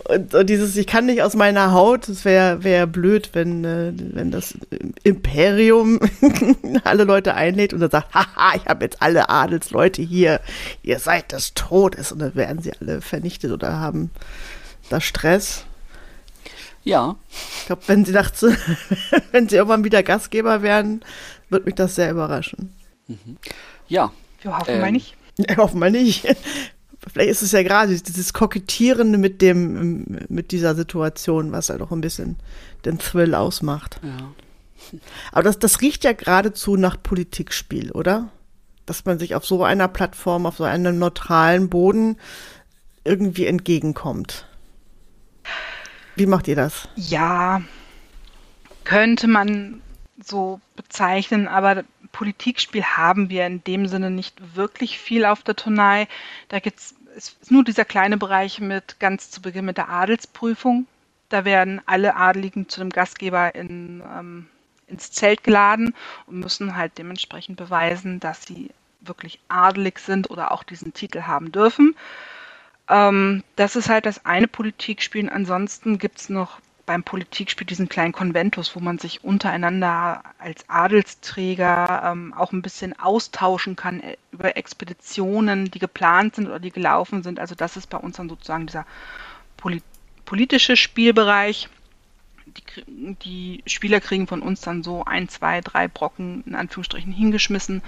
[0.09, 3.93] und, und, dieses, ich kann nicht aus meiner Haut, das wäre wär blöd, wenn, äh,
[3.95, 4.55] wenn das
[5.01, 5.99] Imperium
[6.83, 10.39] alle Leute einlädt und dann sagt, haha, ich habe jetzt alle Adelsleute hier,
[10.83, 12.11] ihr seid des Todes.
[12.11, 14.11] Und dann werden sie alle vernichtet oder haben
[14.89, 15.65] da Stress.
[16.83, 17.15] Ja.
[17.59, 18.43] Ich glaube, wenn sie nachts,
[19.31, 21.01] wenn sie irgendwann wieder Gastgeber werden,
[21.49, 22.73] wird mich das sehr überraschen.
[23.07, 23.37] Mhm.
[23.87, 24.11] Ja.
[24.41, 25.15] Wir hoffen ähm, mal nicht.
[25.37, 26.25] Ja, hoffen mal nicht.
[27.13, 31.91] Vielleicht ist es ja gerade dieses Kokettierende mit dem, mit dieser Situation, was halt auch
[31.91, 32.37] ein bisschen
[32.85, 33.99] den Thrill ausmacht.
[34.03, 34.99] Ja.
[35.31, 38.29] Aber das, das riecht ja geradezu nach Politikspiel, oder?
[38.85, 42.17] Dass man sich auf so einer Plattform, auf so einem neutralen Boden
[43.03, 44.45] irgendwie entgegenkommt.
[46.21, 46.87] Wie macht ihr das?
[46.95, 47.63] Ja,
[48.83, 49.81] könnte man
[50.23, 56.07] so bezeichnen, aber Politikspiel haben wir in dem Sinne nicht wirklich viel auf der Turnei.
[56.49, 56.77] Da gibt
[57.17, 60.85] es nur dieser kleine Bereich mit ganz zu Beginn mit der Adelsprüfung.
[61.29, 64.45] Da werden alle Adeligen zu dem Gastgeber in, ähm,
[64.85, 65.95] ins Zelt geladen
[66.27, 71.51] und müssen halt dementsprechend beweisen, dass sie wirklich adelig sind oder auch diesen Titel haben
[71.51, 71.95] dürfen.
[72.89, 75.29] Ähm, das ist halt das eine Politikspiel.
[75.29, 82.03] Ansonsten gibt es noch beim Politikspiel diesen kleinen Konventus, wo man sich untereinander als Adelsträger
[82.05, 87.23] ähm, auch ein bisschen austauschen kann äh, über Expeditionen, die geplant sind oder die gelaufen
[87.23, 87.39] sind.
[87.39, 88.85] Also das ist bei uns dann sozusagen dieser
[89.57, 89.81] Poli
[90.25, 91.69] politische Spielbereich.
[92.45, 97.81] Die, die, Spieler kriegen von uns dann so ein, zwei, drei Brocken in Anführungsstrichen hingeschmissen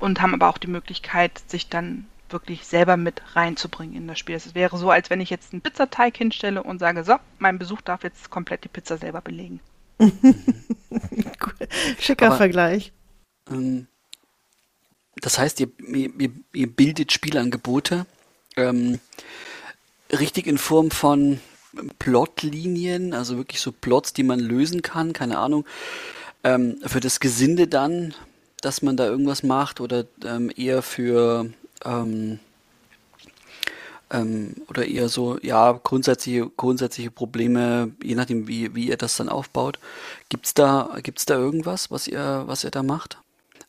[0.00, 4.36] und haben aber auch die Möglichkeit, sich dann wirklich selber mit reinzubringen in das Spiel.
[4.36, 7.80] Es wäre so, als wenn ich jetzt einen Pizzateig hinstelle und sage, so, mein Besuch
[7.80, 9.60] darf jetzt komplett die Pizza selber belegen.
[11.98, 12.92] Schicker Aber, Vergleich.
[13.50, 13.86] Ähm,
[15.16, 18.06] das heißt, ihr, ihr, ihr, bildet Spielangebote
[18.56, 19.00] ähm,
[20.12, 21.40] richtig in Form von
[21.98, 25.64] Plotlinien, also wirklich so Plots, die man lösen kann, keine Ahnung.
[26.44, 28.14] Ähm, für das Gesinde dann,
[28.60, 31.50] dass man da irgendwas macht oder ähm, eher für
[31.84, 32.38] ähm,
[34.10, 39.28] ähm, oder eher so, ja, grundsätzliche, grundsätzliche Probleme, je nachdem, wie, wie ihr das dann
[39.28, 39.78] aufbaut.
[40.28, 43.18] Gibt's da, gibt's da irgendwas, was ihr, was ihr da macht?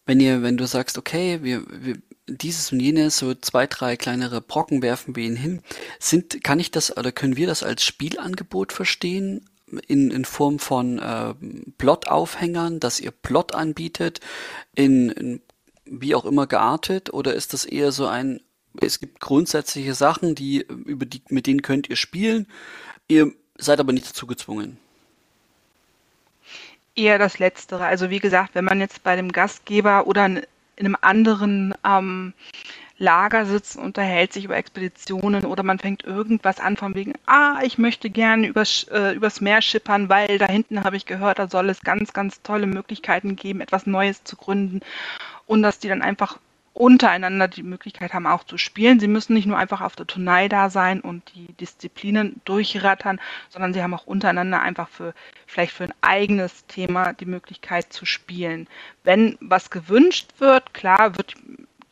[0.05, 4.41] Wenn ihr, wenn du sagst, okay, wir, wir dieses und jenes, so zwei, drei kleinere
[4.41, 5.61] Brocken werfen wir ihn hin,
[5.99, 9.45] sind, kann ich das oder können wir das als Spielangebot verstehen?
[9.87, 11.35] In, in Form von äh,
[11.77, 14.19] Plot-Aufhängern, dass ihr Plot anbietet,
[14.73, 15.41] in, in
[15.89, 18.41] wie auch immer geartet oder ist das eher so ein,
[18.79, 22.47] es gibt grundsätzliche Sachen, die, über die, mit denen könnt ihr spielen,
[23.07, 24.77] ihr seid aber nicht dazu gezwungen?
[26.95, 27.85] Eher das Letztere.
[27.85, 30.45] Also wie gesagt, wenn man jetzt bei dem Gastgeber oder in
[30.77, 32.33] einem anderen ähm,
[32.97, 37.59] Lager sitzt und unterhält sich über Expeditionen oder man fängt irgendwas an von wegen, ah,
[37.63, 41.47] ich möchte gerne übers, äh, übers Meer schippern, weil da hinten habe ich gehört, da
[41.47, 44.81] soll es ganz, ganz tolle Möglichkeiten geben, etwas Neues zu gründen
[45.49, 46.37] und dass die dann einfach
[46.75, 48.99] untereinander die Möglichkeit haben, auch zu spielen.
[48.99, 53.73] Sie müssen nicht nur einfach auf der Turnei da sein und die Disziplinen durchrattern, sondern
[53.73, 55.15] sie haben auch untereinander einfach für
[55.47, 58.67] vielleicht für ein eigenes Thema die Möglichkeit zu spielen.
[59.03, 61.33] Wenn was gewünscht wird, klar wird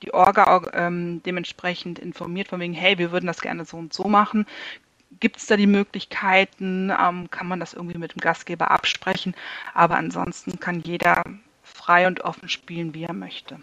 [0.03, 4.03] die Orga ähm, dementsprechend informiert von wegen, hey, wir würden das gerne so und so
[4.03, 4.45] machen.
[5.19, 6.91] Gibt es da die Möglichkeiten?
[6.91, 9.33] Ähm, kann man das irgendwie mit dem Gastgeber absprechen?
[9.73, 11.23] Aber ansonsten kann jeder
[11.87, 13.59] frei und offen spielen, wie er möchte.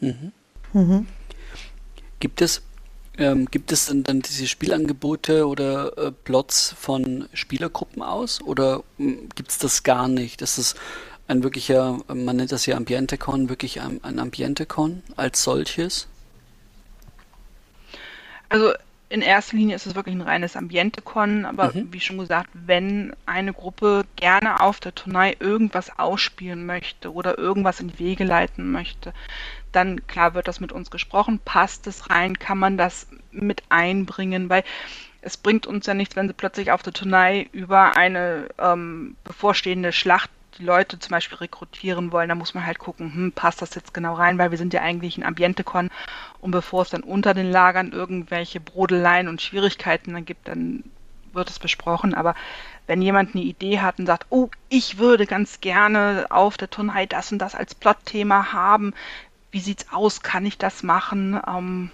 [0.00, 0.32] Mhm.
[0.72, 1.06] Mhm.
[2.18, 2.62] Gibt es
[3.18, 9.28] ähm, gibt es denn dann diese Spielangebote oder äh, Plots von Spielergruppen aus oder hm,
[9.34, 10.40] gibt es das gar nicht?
[10.40, 10.76] Das ist
[11.28, 16.08] ein wirklicher, man nennt das ja Ambiente-Con, wirklich ein, ein Ambiente-Con als solches?
[18.48, 18.72] Also
[19.12, 21.92] in erster Linie ist es wirklich ein reines Ambiente-Con, aber mhm.
[21.92, 27.80] wie schon gesagt, wenn eine Gruppe gerne auf der Turnei irgendwas ausspielen möchte oder irgendwas
[27.80, 29.12] in die Wege leiten möchte,
[29.70, 34.48] dann klar wird das mit uns gesprochen, passt es rein, kann man das mit einbringen,
[34.48, 34.64] weil
[35.20, 39.92] es bringt uns ja nichts, wenn sie plötzlich auf der Turnei über eine ähm, bevorstehende
[39.92, 43.74] Schlacht die Leute zum Beispiel rekrutieren wollen, da muss man halt gucken, hm, passt das
[43.74, 45.90] jetzt genau rein, weil wir sind ja eigentlich ein Ambiente-Con
[46.40, 50.84] und bevor es dann unter den Lagern irgendwelche Brodeleien und Schwierigkeiten dann gibt, dann
[51.32, 52.14] wird es besprochen.
[52.14, 52.34] Aber
[52.86, 57.06] wenn jemand eine Idee hat und sagt, oh, ich würde ganz gerne auf der Turnei
[57.06, 58.92] das und das als Plotthema haben,
[59.50, 61.40] wie sieht's aus, kann ich das machen?
[61.46, 61.90] Ähm,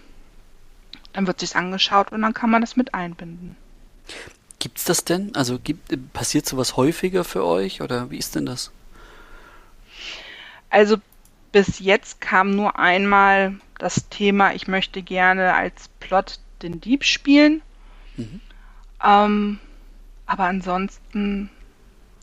[1.12, 3.56] dann wird sich's angeschaut und dann kann man das mit einbinden.
[4.58, 5.34] Gibt's das denn?
[5.36, 8.72] Also gibt, passiert sowas häufiger für euch oder wie ist denn das?
[10.70, 10.96] Also
[11.52, 17.62] bis jetzt kam nur einmal das Thema, ich möchte gerne als Plot den Dieb spielen.
[18.16, 18.40] Mhm.
[19.04, 19.58] Ähm,
[20.26, 21.50] aber ansonsten,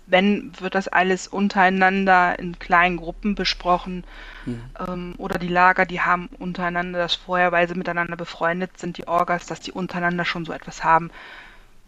[0.06, 4.04] wenn, wird das alles untereinander in kleinen Gruppen besprochen.
[4.46, 4.62] Mhm.
[4.88, 9.08] Ähm, oder die Lager, die haben untereinander das vorher, weil sie miteinander befreundet sind, die
[9.08, 11.10] Orgas, dass die untereinander schon so etwas haben,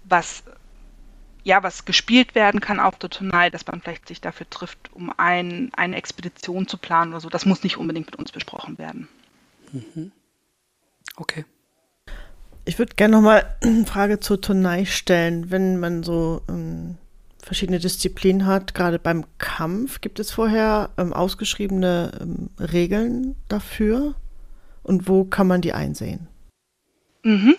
[0.09, 0.43] was
[1.47, 5.13] ja, was gespielt werden kann auf der Tonight, dass man vielleicht sich dafür trifft, um
[5.15, 7.29] ein, eine Expedition zu planen oder so.
[7.29, 9.07] Das muss nicht unbedingt mit uns besprochen werden.
[9.71, 10.11] Mhm.
[11.15, 11.45] Okay.
[12.65, 15.49] Ich würde gerne nochmal eine Frage zur Turnei stellen.
[15.49, 16.97] Wenn man so ähm,
[17.41, 24.15] verschiedene Disziplinen hat, gerade beim Kampf, gibt es vorher ähm, ausgeschriebene ähm, Regeln dafür?
[24.83, 26.27] Und wo kann man die einsehen?
[27.23, 27.55] Mhm.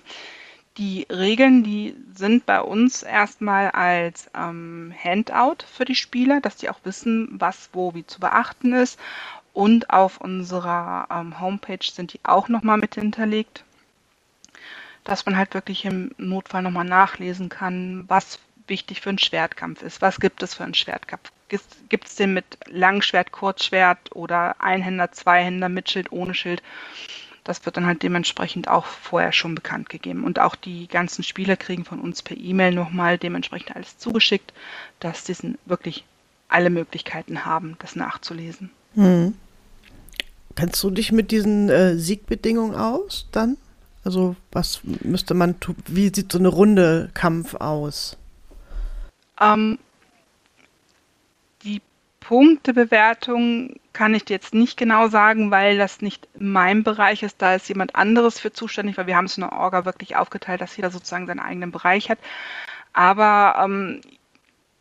[0.79, 6.71] Die Regeln, die sind bei uns erstmal als ähm, Handout für die Spieler, dass die
[6.71, 8.99] auch wissen, was wo wie zu beachten ist.
[9.53, 13.65] Und auf unserer ähm, Homepage sind die auch nochmal mit hinterlegt
[15.09, 20.03] dass man halt wirklich im Notfall nochmal nachlesen kann, was wichtig für einen Schwertkampf ist.
[20.03, 21.33] Was gibt es für einen Schwertkampf?
[21.89, 26.63] Gibt es den mit Langschwert, Kurzschwert oder Einhänder, Zweihänder mit Schild, ohne Schild?
[27.49, 30.25] Das wird dann halt dementsprechend auch vorher schon bekannt gegeben.
[30.25, 34.53] Und auch die ganzen Spieler kriegen von uns per E-Mail nochmal dementsprechend alles zugeschickt,
[35.01, 36.05] dass sie wirklich
[36.51, 38.69] alle Möglichkeiten haben, das nachzulesen.
[38.97, 39.33] Hm.
[40.57, 43.57] Kannst du dich mit diesen äh, Siegbedingungen aus dann?
[44.05, 45.77] Also was müsste man tun?
[45.87, 48.19] Wie sieht so eine Runde Kampf aus?
[49.41, 49.79] Ähm,
[52.29, 57.41] Punktebewertung kann ich dir jetzt nicht genau sagen, weil das nicht mein Bereich ist.
[57.41, 60.61] Da ist jemand anderes für zuständig, weil wir haben es in der Orga wirklich aufgeteilt,
[60.61, 62.19] dass jeder sozusagen seinen eigenen Bereich hat.
[62.93, 64.03] Aber ähm,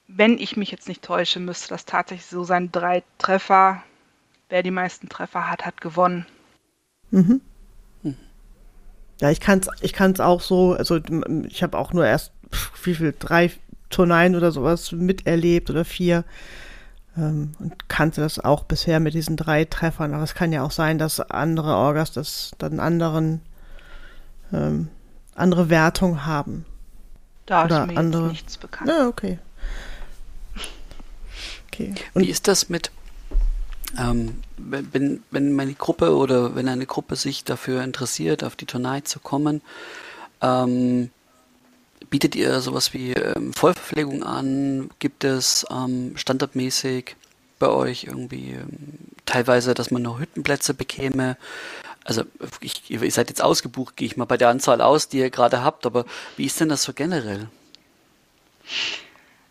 [0.10, 3.82] wenn ich mich jetzt nicht täusche, müsste das tatsächlich so sein, drei Treffer.
[4.50, 6.26] Wer die meisten Treffer hat, hat gewonnen.
[7.12, 7.40] Mhm.
[9.22, 11.00] Ja, ich kann es ich kann's auch so, also
[11.48, 12.34] ich habe auch nur erst,
[12.84, 13.52] wie viel, drei
[13.90, 16.26] Turneien oder sowas miterlebt oder vier
[17.18, 20.14] ähm, und kannte das auch bisher mit diesen drei Treffern.
[20.14, 23.42] Aber es kann ja auch sein, dass andere Orgas das dann anderen,
[24.54, 24.90] ähm,
[25.36, 26.66] andere Wertung haben.
[27.46, 28.28] Da oder ist mir andere...
[28.28, 28.90] nichts bekannt.
[28.90, 29.40] Ja, okay.
[31.68, 31.96] okay.
[32.14, 32.92] Und Wie ist das mit
[33.98, 39.08] ähm, wenn, wenn meine Gruppe oder wenn eine Gruppe sich dafür interessiert, auf die Tonight
[39.08, 39.62] zu kommen,
[40.42, 41.10] ähm,
[42.10, 44.90] bietet ihr sowas wie ähm, Vollverpflegung an?
[45.00, 47.16] Gibt es ähm, standardmäßig
[47.60, 51.38] bei euch irgendwie ähm, teilweise, dass man noch Hüttenplätze bekäme?
[52.04, 52.24] Also
[52.62, 55.64] ich, ihr seid jetzt ausgebucht, gehe ich mal bei der Anzahl aus, die ihr gerade
[55.64, 56.06] habt, aber
[56.38, 57.50] wie ist denn das so generell?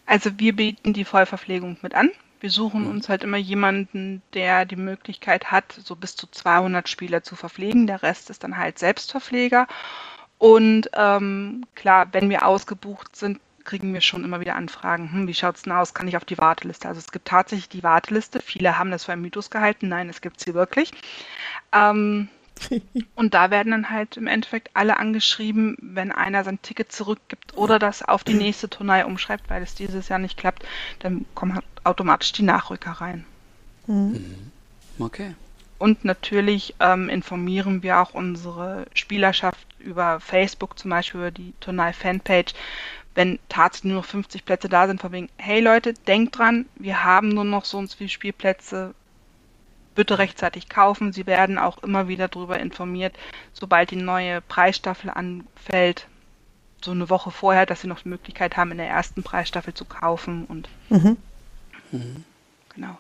[0.07, 2.11] Also wir bieten die Vollverpflegung mit an.
[2.41, 2.91] Wir suchen mhm.
[2.91, 7.87] uns halt immer jemanden, der die Möglichkeit hat, so bis zu 200 Spieler zu verpflegen.
[7.87, 9.67] Der Rest ist dann halt Selbstverpfleger.
[10.39, 15.13] Und ähm, klar, wenn wir ausgebucht sind, kriegen wir schon immer wieder Anfragen.
[15.13, 15.93] Hm, wie schaut es denn aus?
[15.93, 16.89] Kann ich auf die Warteliste?
[16.89, 18.41] Also es gibt tatsächlich die Warteliste.
[18.41, 19.89] Viele haben das für einen Mythos gehalten.
[19.89, 20.93] Nein, es gibt sie wirklich.
[21.73, 22.29] Ähm,
[23.15, 27.79] und da werden dann halt im Endeffekt alle angeschrieben, wenn einer sein Ticket zurückgibt oder
[27.79, 30.65] das auf die nächste Turnei umschreibt, weil es dieses Jahr nicht klappt,
[31.01, 33.27] dann kommen halt automatisch die Nachrücker rein.
[33.87, 34.53] Mhm.
[34.99, 35.35] Okay.
[35.79, 42.55] Und natürlich ähm, informieren wir auch unsere Spielerschaft über Facebook, zum Beispiel über die Turnai-Fanpage,
[43.15, 47.05] wenn tatsächlich nur noch 50 Plätze da sind, von wegen, hey Leute, denkt dran, wir
[47.05, 48.95] haben nur noch so und so viele Spielplätze,
[49.95, 51.13] bitte rechtzeitig kaufen.
[51.13, 53.15] Sie werden auch immer wieder darüber informiert,
[53.53, 56.07] sobald die neue Preisstaffel anfällt,
[56.83, 59.85] so eine Woche vorher, dass sie noch die Möglichkeit haben, in der ersten Preisstaffel zu
[59.87, 61.17] kaufen und mhm.
[61.91, 62.25] Mhm.
[62.75, 62.99] genau.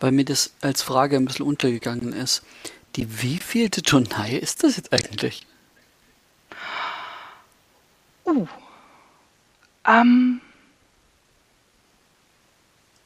[0.00, 2.42] Weil mir das als Frage ein bisschen untergegangen ist.
[2.96, 5.46] Die wievielte Turnei ist das jetzt eigentlich?
[8.24, 8.46] Uh.
[9.86, 10.40] Ähm.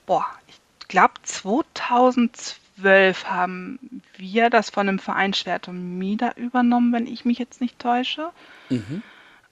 [0.07, 3.79] Boah, ich glaube 2012 2012 haben
[4.17, 8.31] wir das von dem Verein Schwertomida übernommen, wenn ich mich jetzt nicht täusche.
[8.69, 9.03] Mhm.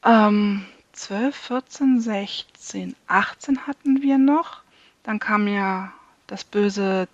[0.04, 4.62] Ähm, 12, 14, 16, 18 hatten wir noch.
[5.02, 5.92] Dann kam ja
[6.26, 7.08] das böse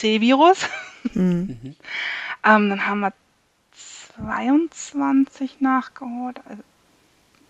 [0.00, 0.66] C-Virus.
[1.14, 1.76] Mhm.
[2.44, 3.12] ähm, dann haben wir
[4.16, 6.40] 22 nachgeholt.
[6.48, 6.62] Also,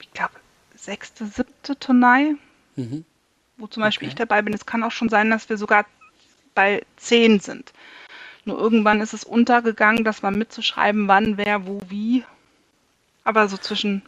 [0.00, 0.34] ich glaube,
[0.76, 2.34] sechste, siebte Turnei,
[2.76, 3.04] mhm.
[3.56, 4.12] wo zum Beispiel okay.
[4.12, 4.52] ich dabei bin.
[4.52, 5.86] Es kann auch schon sein, dass wir sogar
[6.54, 7.72] bei 10 sind.
[8.44, 12.24] Nur irgendwann ist es untergegangen, das mal mitzuschreiben, wann, wer, wo, wie.
[13.22, 14.02] Aber so zwischen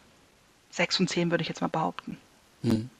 [0.70, 2.16] sechs und zehn würde ich jetzt mal behaupten.
[2.62, 2.90] Hm.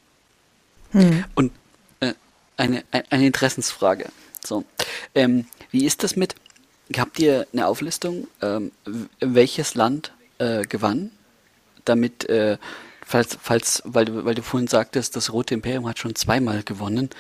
[0.93, 1.25] Hm.
[1.35, 1.53] Und
[2.01, 2.13] äh,
[2.57, 4.11] eine, eine Interessensfrage.
[4.45, 4.65] So,
[5.15, 6.35] ähm, wie ist das mit,
[6.97, 8.73] habt ihr eine Auflistung, ähm,
[9.21, 11.11] welches Land äh, gewann?
[11.85, 12.59] Damit, äh,
[13.05, 17.11] falls, falls, weil du, weil du vorhin sagtest, das Rote Imperium hat schon zweimal gewonnen,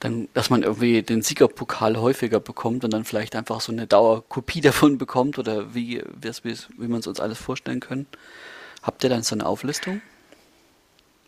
[0.00, 4.60] dann, dass man irgendwie den Siegerpokal häufiger bekommt und dann vielleicht einfach so eine Dauerkopie
[4.62, 8.06] davon bekommt oder wie, wie, wie wir uns alles vorstellen können.
[8.82, 10.00] Habt ihr dann so eine Auflistung?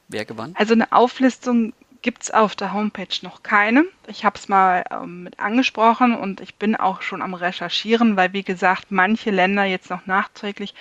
[0.08, 0.54] Wer gewann?
[0.56, 3.84] Also eine Auflistung gibt es auf der Homepage noch keine.
[4.06, 8.32] Ich habe es mal ähm, mit angesprochen und ich bin auch schon am Recherchieren, weil
[8.32, 10.74] wie gesagt, manche Länder jetzt noch nachträglich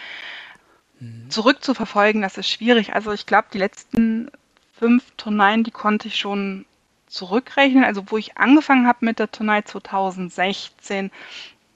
[0.99, 1.30] mhm.
[1.30, 2.93] zurückzuverfolgen, das ist schwierig.
[2.93, 4.32] Also ich glaube, die letzten
[4.77, 6.65] fünf Turnieren, die konnte ich schon
[7.08, 7.84] zurückrechnen.
[7.84, 11.12] Also wo ich angefangen habe mit der Turnai 2016,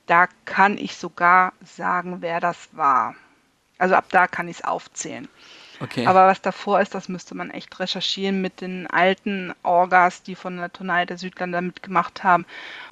[0.06, 3.16] da kann ich sogar sagen, wer das war.
[3.78, 5.28] Also ab da kann ich es aufzählen.
[5.82, 6.06] Okay.
[6.06, 10.58] Aber was davor ist, das müsste man echt recherchieren mit den alten Orgas, die von
[10.58, 12.46] der Turnai der Südländer mitgemacht haben,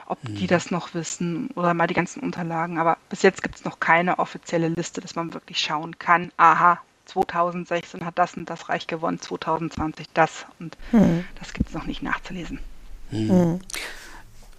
[0.08, 0.36] ob hm.
[0.36, 2.80] die das noch wissen oder mal die ganzen Unterlagen.
[2.80, 6.80] Aber bis jetzt gibt es noch keine offizielle Liste, dass man wirklich schauen kann, aha,
[7.06, 10.46] 2016 hat das und das Reich gewonnen, 2020 das.
[10.60, 11.26] Und hm.
[11.40, 12.60] das gibt es noch nicht nachzulesen.
[13.12, 13.30] Hm.
[13.30, 13.60] hm.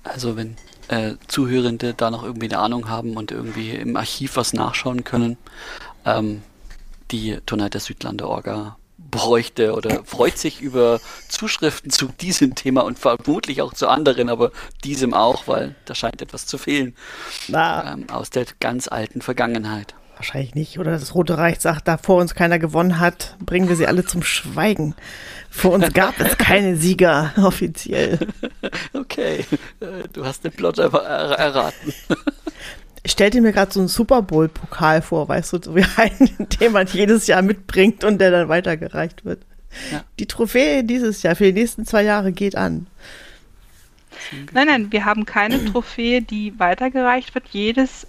[0.02, 0.56] Also wenn
[0.88, 5.36] äh, Zuhörende da noch irgendwie eine Ahnung haben und irgendwie im Archiv was nachschauen können,
[6.06, 6.42] ähm,
[7.10, 8.76] die Tonight der Südlande Orga
[9.10, 14.52] bräuchte oder freut sich über Zuschriften zu diesem Thema und vermutlich auch zu anderen, aber
[14.84, 16.94] diesem auch, weil da scheint etwas zu fehlen
[17.48, 19.94] ähm, aus der ganz alten Vergangenheit.
[20.20, 20.78] Wahrscheinlich nicht.
[20.78, 24.04] Oder das Rote Reich sagt, da vor uns keiner gewonnen hat, bringen wir sie alle
[24.04, 24.94] zum Schweigen.
[25.48, 28.18] Vor uns gab es keine Sieger offiziell.
[28.92, 29.44] Okay,
[29.80, 31.94] äh, du hast den Plot erraten.
[33.02, 36.72] Ich stellte mir gerade so einen Super Bowl-Pokal vor, weißt du, so wie einen, den
[36.72, 39.42] man jedes Jahr mitbringt und der dann weitergereicht wird.
[39.92, 40.04] Ja.
[40.18, 42.86] Die Trophäe dieses Jahr für die nächsten zwei Jahre geht an.
[44.52, 47.46] Nein, nein, wir haben keine Trophäe, die weitergereicht wird.
[47.48, 48.06] Jedes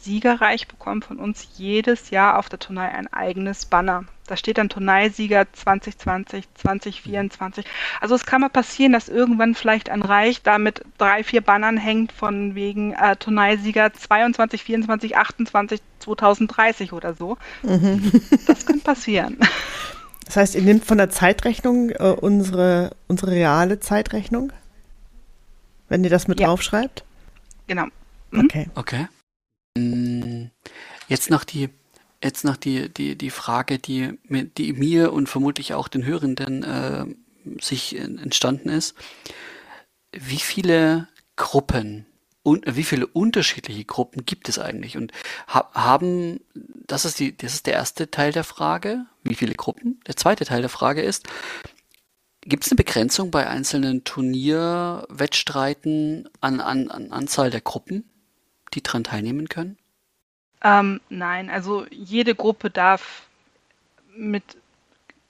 [0.00, 4.04] Siegerreich bekommt von uns jedes Jahr auf der Turnai ein eigenes Banner.
[4.26, 7.66] Da steht dann Turneisieger 2020, 2024.
[8.00, 11.76] Also es kann mal passieren, dass irgendwann vielleicht ein Reich da mit drei, vier Bannern
[11.76, 17.36] hängt von wegen äh, Turneisieger 22, 24, 28, 2030 oder so.
[17.62, 18.12] Mhm.
[18.46, 19.38] Das kann passieren.
[20.24, 24.52] Das heißt, ihr nehmt von der Zeitrechnung äh, unsere, unsere reale Zeitrechnung,
[25.90, 26.46] wenn ihr das mit ja.
[26.46, 27.04] draufschreibt?
[27.66, 27.86] Genau.
[28.30, 28.44] Mhm.
[28.44, 28.68] Okay.
[28.74, 29.06] Okay.
[29.76, 30.46] Mm,
[31.08, 31.70] jetzt noch die
[32.24, 37.04] jetzt noch die, die, die Frage, die, die mir und vermutlich auch den Hörenden äh,
[37.60, 38.94] sich entstanden ist.
[40.12, 42.06] Wie viele Gruppen
[42.42, 44.96] und wie viele unterschiedliche Gruppen gibt es eigentlich?
[44.96, 45.12] Und
[45.48, 50.00] ha haben, das ist die, das ist der erste Teil der Frage, wie viele Gruppen?
[50.06, 51.26] Der zweite Teil der Frage ist,
[52.40, 58.08] gibt es eine Begrenzung bei einzelnen Turnierwettstreiten an, an, an Anzahl der Gruppen,
[58.74, 59.78] die daran teilnehmen können?
[60.62, 63.26] Ähm, nein, also jede Gruppe darf
[64.16, 64.42] mit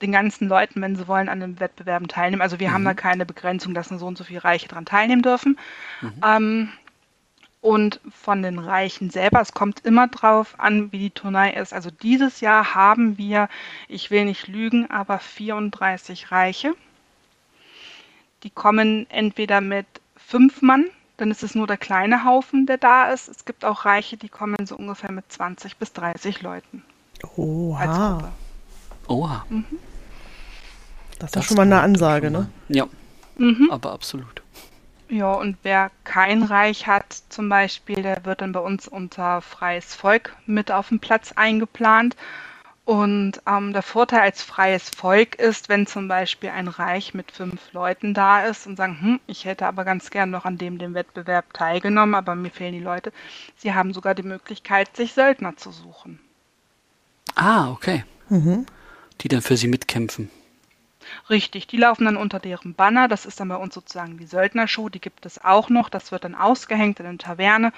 [0.01, 2.43] den ganzen Leuten, wenn sie wollen, an den Wettbewerben teilnehmen.
[2.43, 2.75] Also wir mhm.
[2.75, 5.59] haben da keine Begrenzung, dass nur so und so viele Reiche daran teilnehmen dürfen.
[6.03, 6.13] Mhm.
[6.25, 6.73] Ähm,
[7.61, 11.73] und von den Reichen selber, es kommt immer drauf an, wie die Turnei ist.
[11.73, 13.49] Also dieses Jahr haben wir,
[13.89, 16.75] ich will nicht lügen, aber 34 Reiche.
[18.43, 20.85] Die kommen entweder mit fünf Mann
[21.17, 23.29] dann ist es nur der kleine Haufen, der da ist.
[23.29, 26.83] Es gibt auch Reiche, die kommen so ungefähr mit 20 bis 30 Leuten.
[27.37, 28.33] Oha.
[29.09, 29.45] Oha.
[29.49, 29.65] Mhm.
[31.19, 32.51] Das ist das schon mal eine Ansage, ne?
[32.69, 32.87] Ja,
[33.37, 33.69] mhm.
[33.71, 34.43] aber absolut.
[35.09, 39.95] Ja, und wer kein Reich hat zum Beispiel, der wird dann bei uns unter freies
[39.95, 42.17] Volk mit auf dem Platz eingeplant.
[42.85, 47.73] Und ähm, der Vorteil als freies Volk ist, wenn zum Beispiel ein Reich mit fünf
[47.73, 50.93] Leuten da ist und sagen, hm, ich hätte aber ganz gern noch an dem, dem
[50.93, 53.11] Wettbewerb teilgenommen, aber mir fehlen die Leute.
[53.57, 56.21] Sie haben sogar die Möglichkeit, sich Söldner zu suchen.
[57.35, 58.05] Ah, okay.
[58.29, 58.67] Mhm.
[59.23, 60.31] Die dann für sie mitkämpfen.
[61.31, 63.09] Richtig, die laufen dann unter deren Banner.
[63.09, 64.91] Das ist dann bei uns sozusagen die Söldnershow.
[64.91, 65.89] Die gibt es auch noch.
[65.89, 67.73] Das wird dann ausgehängt in der Taverne.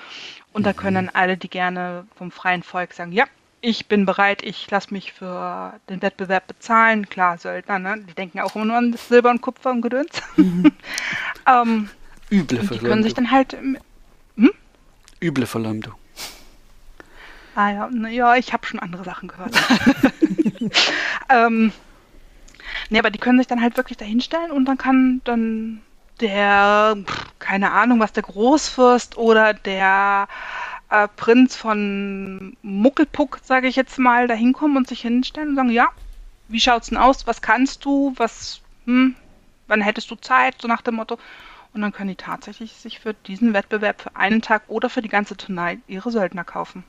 [0.52, 0.64] Und mhm.
[0.64, 3.24] da können dann alle, die gerne vom freien Volk sagen, ja,
[3.61, 7.09] ich bin bereit, ich lasse mich für den Wettbewerb bezahlen.
[7.09, 8.04] Klar, Söldner, ne?
[8.09, 10.22] die denken auch immer nur an das Silber und Kupfer und Gedöns.
[10.36, 10.72] Mhm.
[11.46, 11.90] ähm,
[12.30, 12.78] Üble Verleumdung.
[12.78, 13.57] Die können sich dann halt.
[14.36, 14.50] Hm?
[15.22, 15.94] Üble Verleumdung.
[17.54, 19.57] Ah ja, ja, ich habe schon andere Sachen gehört.
[21.30, 21.72] ähm,
[22.90, 25.80] nee, aber die können sich dann halt wirklich dahinstellen und dann kann dann
[26.20, 26.96] der,
[27.38, 30.28] keine Ahnung, was der Großfürst oder der
[30.91, 35.70] äh, Prinz von Muckelpuck, sage ich jetzt mal, da hinkommen und sich hinstellen und sagen,
[35.70, 35.89] ja,
[36.49, 37.26] wie schaut's denn aus?
[37.26, 38.14] Was kannst du?
[38.16, 39.14] Was, hm,
[39.66, 40.57] wann hättest du Zeit?
[40.61, 41.18] So nach dem Motto.
[41.74, 45.09] Und dann können die tatsächlich sich für diesen Wettbewerb für einen Tag oder für die
[45.09, 46.84] ganze Tonight ihre Söldner kaufen.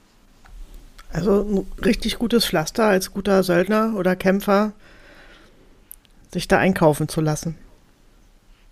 [1.11, 4.73] Also ein richtig gutes Pflaster als guter Söldner oder Kämpfer,
[6.31, 7.57] sich da einkaufen zu lassen.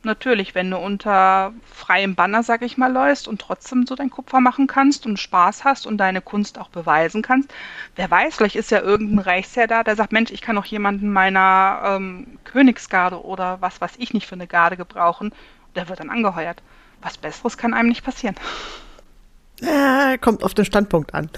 [0.06, 4.40] Natürlich, wenn du unter freiem Banner, sag ich mal, läufst und trotzdem so dein Kupfer
[4.40, 7.52] machen kannst und Spaß hast und deine Kunst auch beweisen kannst.
[7.96, 11.12] Wer weiß, vielleicht ist ja irgendein Reichsherr da, der sagt, Mensch, ich kann auch jemanden
[11.12, 15.34] meiner ähm, Königsgarde oder was weiß ich nicht für eine Garde gebrauchen.
[15.76, 16.62] Der wird dann angeheuert.
[17.02, 18.36] Was Besseres kann einem nicht passieren.
[20.22, 21.32] Kommt auf den Standpunkt an.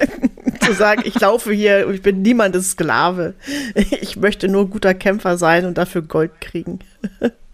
[0.60, 3.34] Zu sagen, ich laufe hier und ich bin niemandes Sklave.
[3.74, 6.78] Ich möchte nur guter Kämpfer sein und dafür Gold kriegen.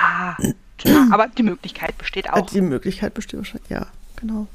[0.00, 0.36] Ja,
[0.78, 2.46] klar, aber die Möglichkeit besteht auch.
[2.50, 3.86] Die Möglichkeit besteht wahrscheinlich, ja,
[4.16, 4.46] genau.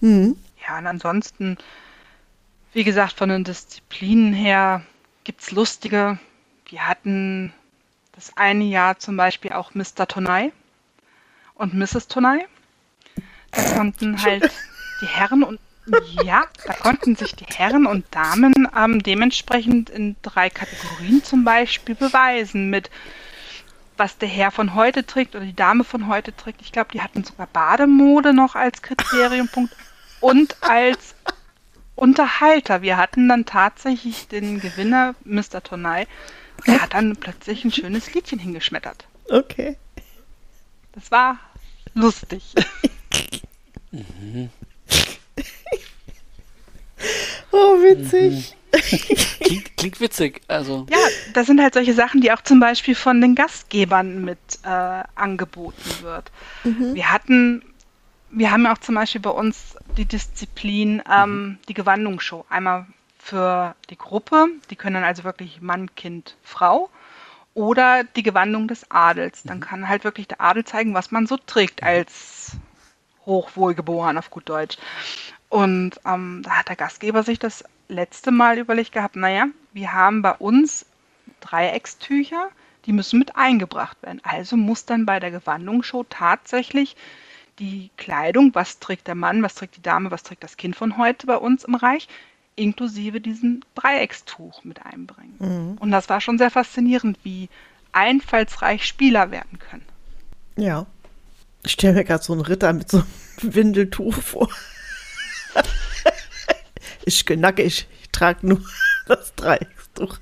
[0.00, 0.36] Mhm.
[0.66, 1.58] Ja, und ansonsten,
[2.72, 4.82] wie gesagt, von den Disziplinen her
[5.24, 6.18] gibt es lustige.
[6.66, 7.52] Wir hatten
[8.12, 10.06] das eine Jahr zum Beispiel auch Mr.
[10.06, 10.52] Tonai
[11.54, 12.08] und Mrs.
[12.08, 12.46] Tonai.
[13.50, 14.50] Da konnten halt
[15.02, 15.58] die Herren und
[16.22, 21.94] ja, da konnten sich die Herren und Damen ähm, dementsprechend in drei Kategorien zum Beispiel
[21.94, 22.90] beweisen mit
[24.00, 26.62] was der Herr von heute trägt oder die Dame von heute trägt.
[26.62, 29.76] Ich glaube, die hatten sogar Bademode noch als Kriteriumpunkt
[30.20, 31.14] und als
[31.96, 32.80] Unterhalter.
[32.80, 35.62] Wir hatten dann tatsächlich den Gewinner, Mr.
[35.62, 36.06] Tonai,
[36.66, 39.06] der hat dann plötzlich ein schönes Liedchen hingeschmettert.
[39.28, 39.76] Okay.
[40.92, 41.38] Das war
[41.94, 42.54] lustig.
[43.92, 44.50] Mhm.
[47.50, 48.54] oh, witzig.
[48.54, 48.59] Mhm.
[49.40, 50.42] klingt, klingt, witzig.
[50.48, 50.86] Also.
[50.90, 50.98] Ja,
[51.32, 56.02] das sind halt solche Sachen, die auch zum Beispiel von den Gastgebern mit äh, angeboten
[56.02, 56.30] wird.
[56.64, 56.94] Mhm.
[56.94, 57.62] Wir hatten,
[58.30, 61.58] wir haben ja auch zum Beispiel bei uns die Disziplin, ähm, mhm.
[61.68, 62.44] die Gewandungsshow.
[62.48, 62.86] Einmal
[63.18, 66.90] für die Gruppe, die können dann also wirklich Mann, Kind, Frau.
[67.52, 69.42] Oder die Gewandung des Adels.
[69.42, 69.62] Dann mhm.
[69.62, 72.52] kann halt wirklich der Adel zeigen, was man so trägt als
[73.26, 74.78] hochwohlgeboren auf gut Deutsch.
[75.48, 80.22] Und ähm, da hat der Gastgeber sich das letzte Mal überlegt gehabt, naja, wir haben
[80.22, 80.86] bei uns
[81.40, 82.48] Dreieckstücher,
[82.86, 84.20] die müssen mit eingebracht werden.
[84.22, 86.96] Also muss dann bei der Gewandungsshow tatsächlich
[87.58, 90.96] die Kleidung, was trägt der Mann, was trägt die Dame, was trägt das Kind von
[90.96, 92.08] heute bei uns im Reich,
[92.56, 95.36] inklusive diesem Dreieckstuch mit einbringen.
[95.38, 95.78] Mhm.
[95.78, 97.48] Und das war schon sehr faszinierend, wie
[97.92, 99.84] einfallsreich Spieler werden können.
[100.56, 100.86] Ja.
[101.62, 103.06] Ich stelle mir gerade so einen Ritter mit so einem
[103.54, 104.48] Windeltuch vor.
[107.04, 108.60] Ich knacke, ich, ich trage nur
[109.06, 110.18] das Dreieckstuch.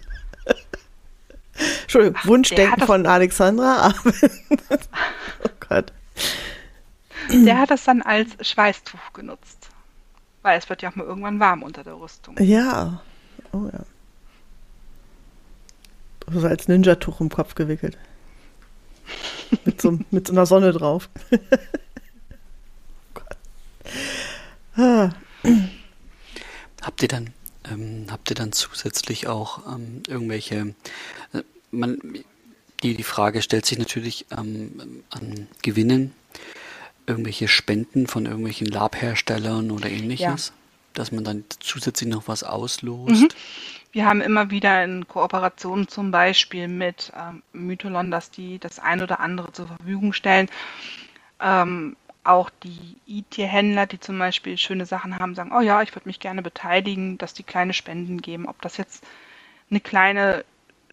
[1.83, 3.93] Entschuldigung, Ach, Wunschdenken von Alexandra.
[4.71, 5.93] oh Gott.
[7.31, 9.69] Der hat das dann als Schweißtuch genutzt.
[10.43, 12.37] Weil es wird ja auch mal irgendwann warm unter der Rüstung.
[12.41, 13.03] Ja.
[13.53, 13.85] Oh ja.
[16.31, 17.99] So als Ninja-Tuch im Kopf gewickelt.
[19.65, 21.09] mit, so, mit so einer Sonne drauf.
[24.77, 25.11] oh ah.
[26.89, 27.35] Habt ihr dann,
[27.71, 30.75] ähm, habt ihr dann zusätzlich auch ähm, irgendwelche,
[31.35, 31.99] äh, man,
[32.83, 36.15] die, die Frage stellt sich natürlich ähm, an Gewinnen,
[37.07, 40.55] irgendwelche Spenden von irgendwelchen Labherstellern oder ähnliches, ja.
[40.95, 43.21] dass man dann zusätzlich noch was auslost?
[43.21, 43.29] Mhm.
[43.93, 49.03] Wir haben immer wieder in Kooperation zum Beispiel mit ähm, Mytholon, dass die das ein
[49.03, 50.49] oder andere zur Verfügung stellen.
[51.39, 51.97] Ähm,
[52.29, 56.21] auch die E-Tier-Händler, die zum Beispiel schöne Sachen haben, sagen, oh ja, ich würde mich
[56.21, 58.47] gerne beteiligen, dass die kleine Spenden geben.
[58.47, 59.05] Ob das jetzt
[59.71, 60.45] eine kleine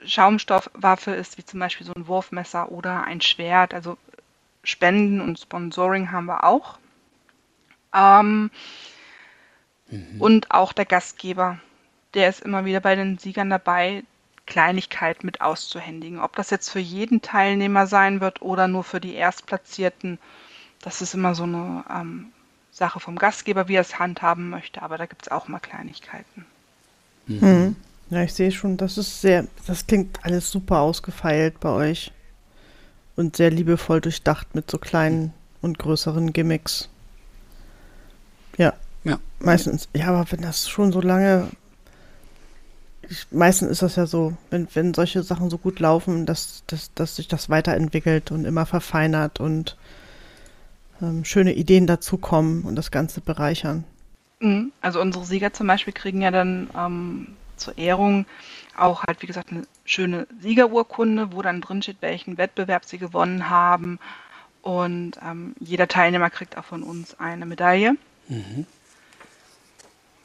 [0.03, 3.73] Schaumstoffwaffe ist, wie zum Beispiel so ein Wurfmesser oder ein Schwert.
[3.73, 3.97] Also
[4.63, 6.77] Spenden und Sponsoring haben wir auch.
[7.93, 8.49] Ähm,
[9.89, 10.19] mhm.
[10.21, 11.59] Und auch der Gastgeber,
[12.13, 14.03] der ist immer wieder bei den Siegern dabei,
[14.45, 16.19] Kleinigkeit mit auszuhändigen.
[16.19, 20.19] Ob das jetzt für jeden Teilnehmer sein wird oder nur für die Erstplatzierten,
[20.81, 22.27] das ist immer so eine ähm,
[22.71, 26.45] Sache vom Gastgeber, wie er es handhaben möchte, aber da gibt es auch mal Kleinigkeiten.
[27.27, 27.75] Mhm.
[28.09, 32.11] Ja, ich sehe schon, das ist sehr, das klingt alles super ausgefeilt bei euch
[33.15, 36.89] und sehr liebevoll durchdacht mit so kleinen und größeren Gimmicks.
[38.57, 38.73] Ja.
[39.03, 39.19] Ja.
[39.39, 41.49] Meistens, ja, aber wenn das schon so lange,
[43.09, 46.93] ich, meistens ist das ja so, wenn, wenn solche Sachen so gut laufen, dass, dass,
[46.93, 49.77] dass sich das weiterentwickelt und immer verfeinert und
[51.01, 53.83] ähm, schöne Ideen dazukommen und das Ganze bereichern.
[54.39, 54.71] Mhm.
[54.81, 57.27] Also unsere Sieger zum Beispiel kriegen ja dann ähm,
[57.57, 58.25] zur Ehrung
[58.77, 63.49] auch halt, wie gesagt, eine schöne Siegerurkunde, wo dann drin steht, welchen Wettbewerb sie gewonnen
[63.49, 63.99] haben.
[64.61, 67.95] Und ähm, jeder Teilnehmer kriegt auch von uns eine Medaille.
[68.27, 68.65] Mhm.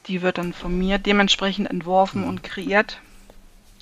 [0.07, 2.27] Die wird dann von mir dementsprechend entworfen mhm.
[2.27, 2.99] und kreiert.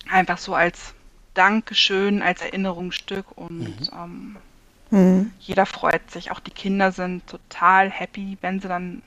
[0.10, 0.94] Einfach so als
[1.34, 3.90] Dankeschön als Erinnerungsstück und mhm.
[3.94, 4.36] Ähm,
[4.92, 5.32] mhm.
[5.40, 6.32] jeder freut sich.
[6.32, 9.02] Auch die Kinder sind total happy, wenn sie dann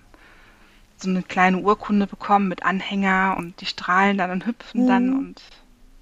[0.98, 4.86] so eine kleine Urkunde bekommen mit Anhänger und die strahlen dann und hüpfen mhm.
[4.86, 5.42] dann und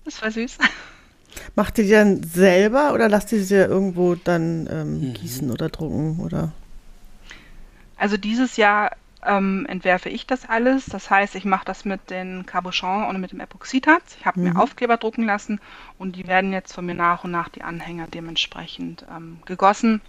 [0.05, 0.59] das war süß.
[1.55, 5.15] Macht ihr die dann selber oder lasst ihr sie irgendwo dann ähm, mhm.
[5.15, 6.53] gießen oder drucken oder?
[7.97, 8.93] Also dieses Jahr
[9.25, 10.87] ähm, entwerfe ich das alles.
[10.87, 14.17] Das heißt, ich mache das mit den Cabochon und mit dem Epoxidharz.
[14.19, 14.53] Ich habe mhm.
[14.53, 15.61] mir Aufkleber drucken lassen
[15.99, 20.01] und die werden jetzt von mir nach und nach die Anhänger dementsprechend ähm, gegossen.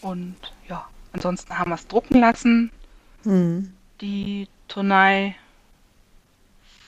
[0.00, 0.36] Und
[0.68, 2.70] ja, ansonsten haben wir es drucken lassen.
[3.24, 3.74] Mhm.
[4.00, 5.34] Die Tonai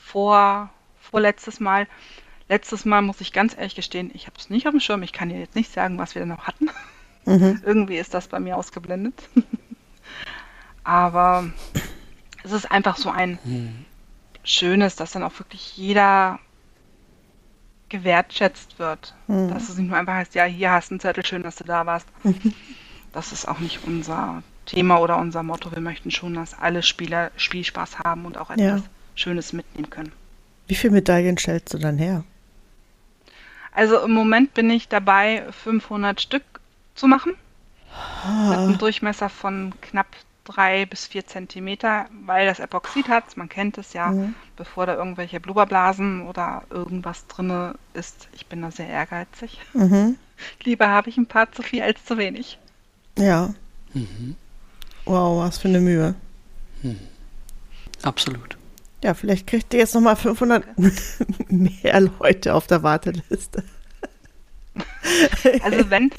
[0.03, 0.70] vor,
[1.01, 1.87] vorletztes Mal.
[2.49, 5.03] Letztes Mal muss ich ganz ehrlich gestehen, ich habe es nicht auf dem Schirm.
[5.03, 6.70] Ich kann dir jetzt nicht sagen, was wir noch hatten.
[7.26, 7.61] Mhm.
[7.66, 9.14] Irgendwie ist das bei mir ausgeblendet.
[10.85, 11.51] Aber
[12.43, 13.85] es ist einfach so ein mhm.
[14.45, 16.39] schönes, dass dann auch wirklich jeder
[17.89, 19.14] gewertschätzt wird.
[19.28, 19.49] Mhm.
[19.51, 21.64] Dass es nicht nur einfach heißt, ja, hier hast du einen Zettel, schön, dass du
[21.64, 22.09] da warst.
[23.12, 25.70] das ist auch nicht unser Thema oder unser Motto.
[25.72, 28.83] Wir möchten schon, dass alle Spieler Spielspaß haben und auch etwas ja.
[29.14, 30.12] Schönes mitnehmen können.
[30.66, 32.24] Wie viele Medaillen stellst du dann her?
[33.72, 36.45] Also im Moment bin ich dabei, 500 Stück
[36.95, 37.35] zu machen.
[38.24, 38.49] Ah.
[38.49, 40.07] Mit einem Durchmesser von knapp
[40.45, 44.34] drei bis vier Zentimeter, weil das Epoxid hat, man kennt es ja, mhm.
[44.57, 48.28] bevor da irgendwelche Blubberblasen oder irgendwas drin ist.
[48.32, 49.59] Ich bin da sehr ehrgeizig.
[49.72, 50.16] Mhm.
[50.64, 52.59] Lieber habe ich ein paar zu viel als zu wenig.
[53.18, 53.55] Ja.
[53.95, 54.36] Mhm.
[55.05, 56.14] Wow, was für eine Mühe.
[56.82, 56.99] Mhm.
[58.03, 58.57] Absolut.
[59.03, 60.64] Ja, vielleicht kriegt ihr jetzt nochmal 500
[61.49, 63.64] mehr Leute auf der Warteliste.
[65.62, 66.11] Also wenn,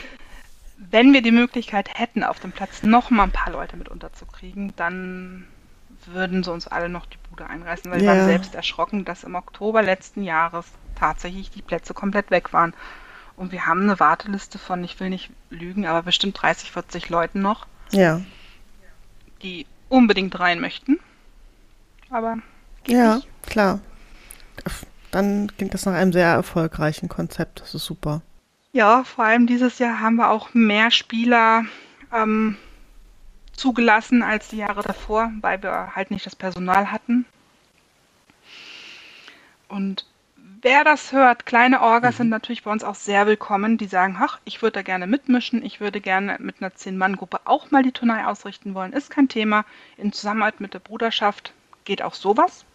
[0.93, 4.73] wenn wir die Möglichkeit hätten, auf dem Platz noch mal ein paar Leute mit unterzukriegen,
[4.75, 5.47] dann
[6.05, 8.11] würden sie uns alle noch die Bude einreißen, weil ja.
[8.11, 12.75] wir waren selbst erschrocken, dass im Oktober letzten Jahres tatsächlich die Plätze komplett weg waren.
[13.35, 17.41] Und wir haben eine Warteliste von, ich will nicht lügen, aber bestimmt 30, 40 Leuten
[17.41, 17.65] noch.
[17.89, 18.21] Ja.
[19.41, 20.99] Die unbedingt rein möchten.
[22.11, 22.37] Aber
[22.83, 23.27] geht ja, nicht.
[23.47, 23.79] klar.
[25.09, 27.61] Dann klingt das nach einem sehr erfolgreichen Konzept.
[27.61, 28.21] Das ist super.
[28.75, 31.63] Ja, vor allem dieses Jahr haben wir auch mehr Spieler
[32.11, 32.57] ähm,
[33.55, 37.27] zugelassen als die Jahre davor, weil wir halt nicht das Personal hatten.
[39.67, 42.17] Und wer das hört, kleine Orgas mhm.
[42.17, 45.63] sind natürlich bei uns auch sehr willkommen, die sagen, ach, ich würde da gerne mitmischen,
[45.63, 49.65] ich würde gerne mit einer Zehn-Mann-Gruppe auch mal die Turnei ausrichten wollen, ist kein Thema.
[49.97, 51.53] In Zusammenarbeit mit der Bruderschaft
[51.85, 52.65] geht auch sowas.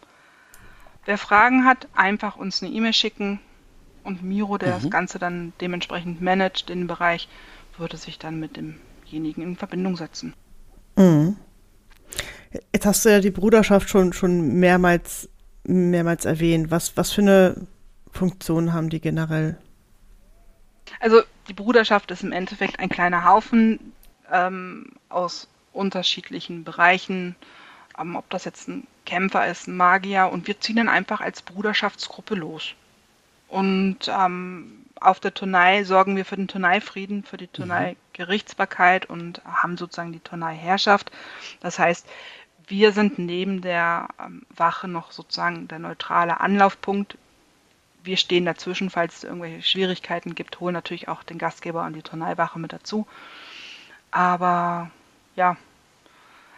[1.06, 3.40] Wer Fragen hat, einfach uns eine E-Mail schicken,
[4.08, 4.82] und Miro, der mhm.
[4.82, 7.28] das Ganze dann dementsprechend managt, den Bereich,
[7.76, 10.34] würde sich dann mit demjenigen in Verbindung setzen.
[10.96, 11.36] Mhm.
[12.72, 15.28] Jetzt hast du ja die Bruderschaft schon, schon mehrmals,
[15.64, 16.70] mehrmals erwähnt.
[16.70, 17.66] Was, was für eine
[18.10, 19.58] Funktion haben die generell?
[21.00, 23.92] Also die Bruderschaft ist im Endeffekt ein kleiner Haufen
[24.32, 27.36] ähm, aus unterschiedlichen Bereichen,
[28.00, 31.42] ähm, ob das jetzt ein Kämpfer ist, ein Magier, und wir ziehen dann einfach als
[31.42, 32.74] Bruderschaftsgruppe los.
[33.48, 37.52] Und ähm, auf der Turnei sorgen wir für den Turneifrieden, für die mhm.
[37.52, 41.10] Turnei-Gerichtsbarkeit und haben sozusagen die Turnei-Herrschaft.
[41.60, 42.06] Das heißt,
[42.66, 47.16] wir sind neben der ähm, Wache noch sozusagen der neutrale Anlaufpunkt.
[48.04, 52.02] Wir stehen dazwischen, falls es irgendwelche Schwierigkeiten gibt, holen natürlich auch den Gastgeber und die
[52.02, 53.06] Turneiwache mit dazu.
[54.10, 54.90] Aber
[55.36, 55.56] ja,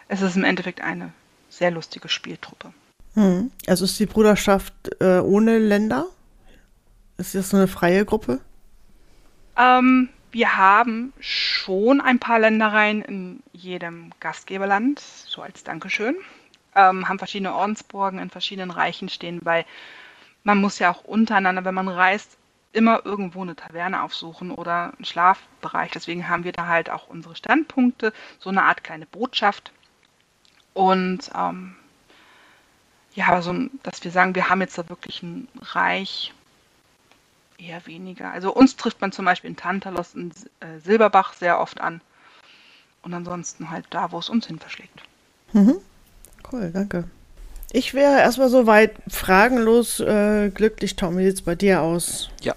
[0.09, 1.13] es ist im Endeffekt eine
[1.49, 2.73] sehr lustige Spieltruppe.
[3.15, 3.51] Hm.
[3.67, 6.07] Also ist die Bruderschaft äh, ohne Länder?
[7.21, 8.41] Ist das eine freie Gruppe?
[9.55, 16.17] Ähm, wir haben schon ein paar Ländereien in jedem Gastgeberland, so als Dankeschön.
[16.75, 19.67] Ähm, haben verschiedene Ordensburgen in verschiedenen Reichen stehen, weil
[20.45, 22.39] man muss ja auch untereinander, wenn man reist,
[22.73, 25.91] immer irgendwo eine Taverne aufsuchen oder einen Schlafbereich.
[25.91, 29.73] Deswegen haben wir da halt auch unsere Standpunkte, so eine Art kleine Botschaft.
[30.73, 31.77] Und ähm,
[33.15, 36.33] ja, so, dass wir sagen, wir haben jetzt da wirklich ein Reich
[37.61, 38.31] Eher weniger.
[38.31, 40.31] Also uns trifft man zum Beispiel in Tantalos in
[40.61, 42.01] äh, Silberbach sehr oft an.
[43.03, 45.03] Und ansonsten halt da, wo es uns hin verschlägt.
[45.53, 45.77] Mhm.
[46.51, 47.05] Cool, danke.
[47.73, 51.19] Ich wäre erstmal soweit fragenlos äh, glücklich, Tom.
[51.19, 52.31] Wie sieht es bei dir aus?
[52.43, 52.55] Ja,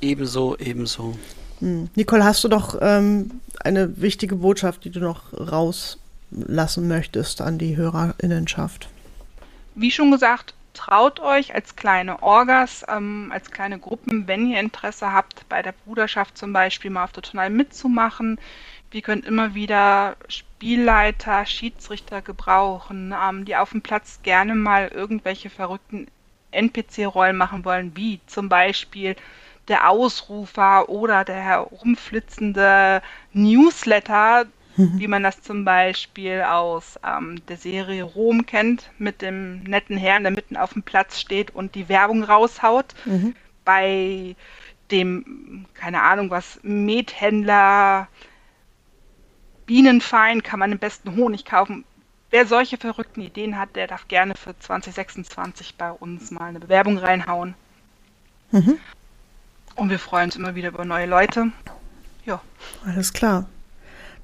[0.00, 1.16] ebenso, ebenso.
[1.60, 1.88] Hm.
[1.94, 7.76] Nicole, hast du doch ähm, eine wichtige Botschaft, die du noch rauslassen möchtest an die
[7.76, 8.88] Hörerinnenschaft?
[9.74, 15.12] Wie schon gesagt, traut euch als kleine Orgas, ähm, als kleine Gruppen, wenn ihr Interesse
[15.12, 18.38] habt, bei der Bruderschaft zum Beispiel mal auf der Turnal mitzumachen.
[18.90, 25.50] Wir können immer wieder Spielleiter, Schiedsrichter gebrauchen, ähm, die auf dem Platz gerne mal irgendwelche
[25.50, 26.06] verrückten
[26.52, 29.16] NPC-Rollen machen wollen, wie zum Beispiel
[29.68, 33.02] der Ausrufer oder der herumflitzende
[33.32, 34.46] Newsletter,
[34.76, 34.98] mhm.
[34.98, 40.22] wie man das zum Beispiel aus ähm, der Serie Rom kennt, mit dem netten Herrn,
[40.22, 42.94] der mitten auf dem Platz steht und die Werbung raushaut.
[43.04, 43.34] Mhm.
[43.64, 44.36] Bei
[44.90, 48.08] dem, keine Ahnung was, Methändler
[49.66, 51.84] Bienenfein kann man am besten Honig kaufen.
[52.30, 56.98] Wer solche verrückten Ideen hat, der darf gerne für 2026 bei uns mal eine Bewerbung
[56.98, 57.54] reinhauen.
[58.52, 58.78] Mhm.
[59.74, 61.50] Und wir freuen uns immer wieder über neue Leute.
[62.24, 62.40] Ja.
[62.84, 63.46] Alles klar.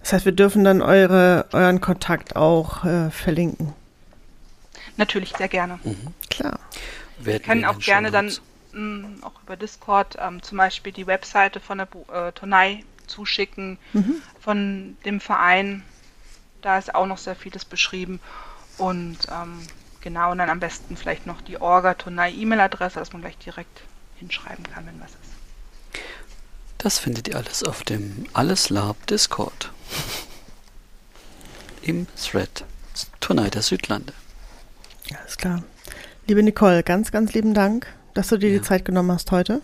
[0.02, 3.72] Das heißt, wir dürfen dann eure, euren Kontakt auch äh, verlinken.
[4.96, 5.78] Natürlich, sehr gerne.
[5.84, 6.14] Mhm.
[6.28, 6.58] Klar.
[7.18, 8.32] Wir können auch gerne dann
[8.72, 13.78] mh, mm, auch über Discord ähm, zum Beispiel die Webseite von der äh, Tonei zuschicken,
[13.92, 14.16] mhm.
[14.40, 15.82] von dem Verein.
[16.62, 18.20] Da ist auch noch sehr vieles beschrieben.
[18.78, 19.60] Und ähm,
[20.00, 23.82] genau, und dann am besten vielleicht noch die Orga-Tonei-E-Mail-Adresse, dass man gleich direkt
[24.16, 25.41] hinschreiben kann, wenn was ist.
[26.82, 29.70] Das findet ihr alles auf dem Alles Lab Discord.
[31.80, 32.64] Im Thread
[33.20, 34.12] Tonei der Südlande.
[35.16, 35.62] Alles klar.
[36.26, 38.58] Liebe Nicole, ganz, ganz lieben Dank, dass du dir ja.
[38.58, 39.62] die Zeit genommen hast heute.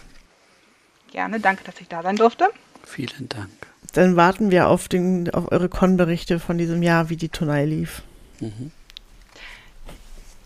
[1.11, 2.51] Gerne, danke, dass ich da sein durfte.
[2.85, 3.51] Vielen Dank.
[3.95, 8.03] Dann warten wir auf, den, auf eure Con-Berichte von diesem Jahr, wie die Turnei lief.
[8.39, 8.71] Mhm.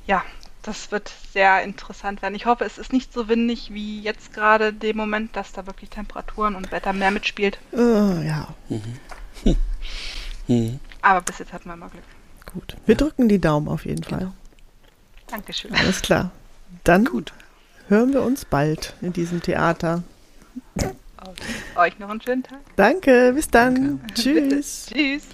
[0.07, 0.25] Ja,
[0.63, 2.35] das wird sehr interessant werden.
[2.35, 5.91] Ich hoffe, es ist nicht so windig wie jetzt gerade dem Moment, dass da wirklich
[5.91, 7.59] Temperaturen und Wetter mehr mitspielt.
[7.73, 8.49] Uh, ja.
[8.69, 9.57] Mhm.
[10.47, 10.81] mhm.
[11.03, 12.05] Aber bis jetzt hatten wir mal Glück.
[12.53, 12.77] Gut.
[12.87, 12.99] Wir ja.
[12.99, 14.21] drücken die Daumen auf jeden Fall.
[14.21, 14.35] Genau.
[15.27, 15.75] Dankeschön.
[15.75, 16.31] Alles klar.
[16.85, 17.33] Dann Gut.
[17.89, 20.03] hören wir uns bald in diesem Theater.
[21.77, 22.61] Euch noch einen schönen Tag.
[22.77, 24.01] Danke, bis dann.
[24.01, 24.15] Danke.
[24.15, 24.87] Tschüss.
[24.93, 25.25] Tschüss.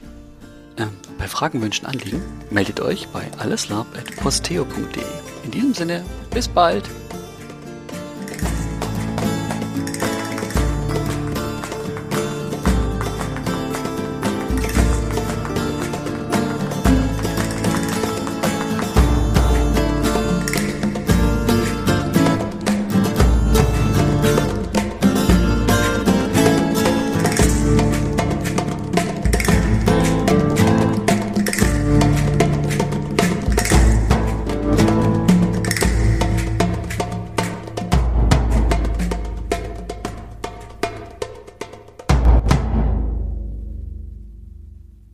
[0.78, 5.02] Ähm, bei Fragen, Wünschen, Anliegen meldet euch bei alleslab.posteo.de.
[5.44, 6.88] In diesem Sinne, bis bald.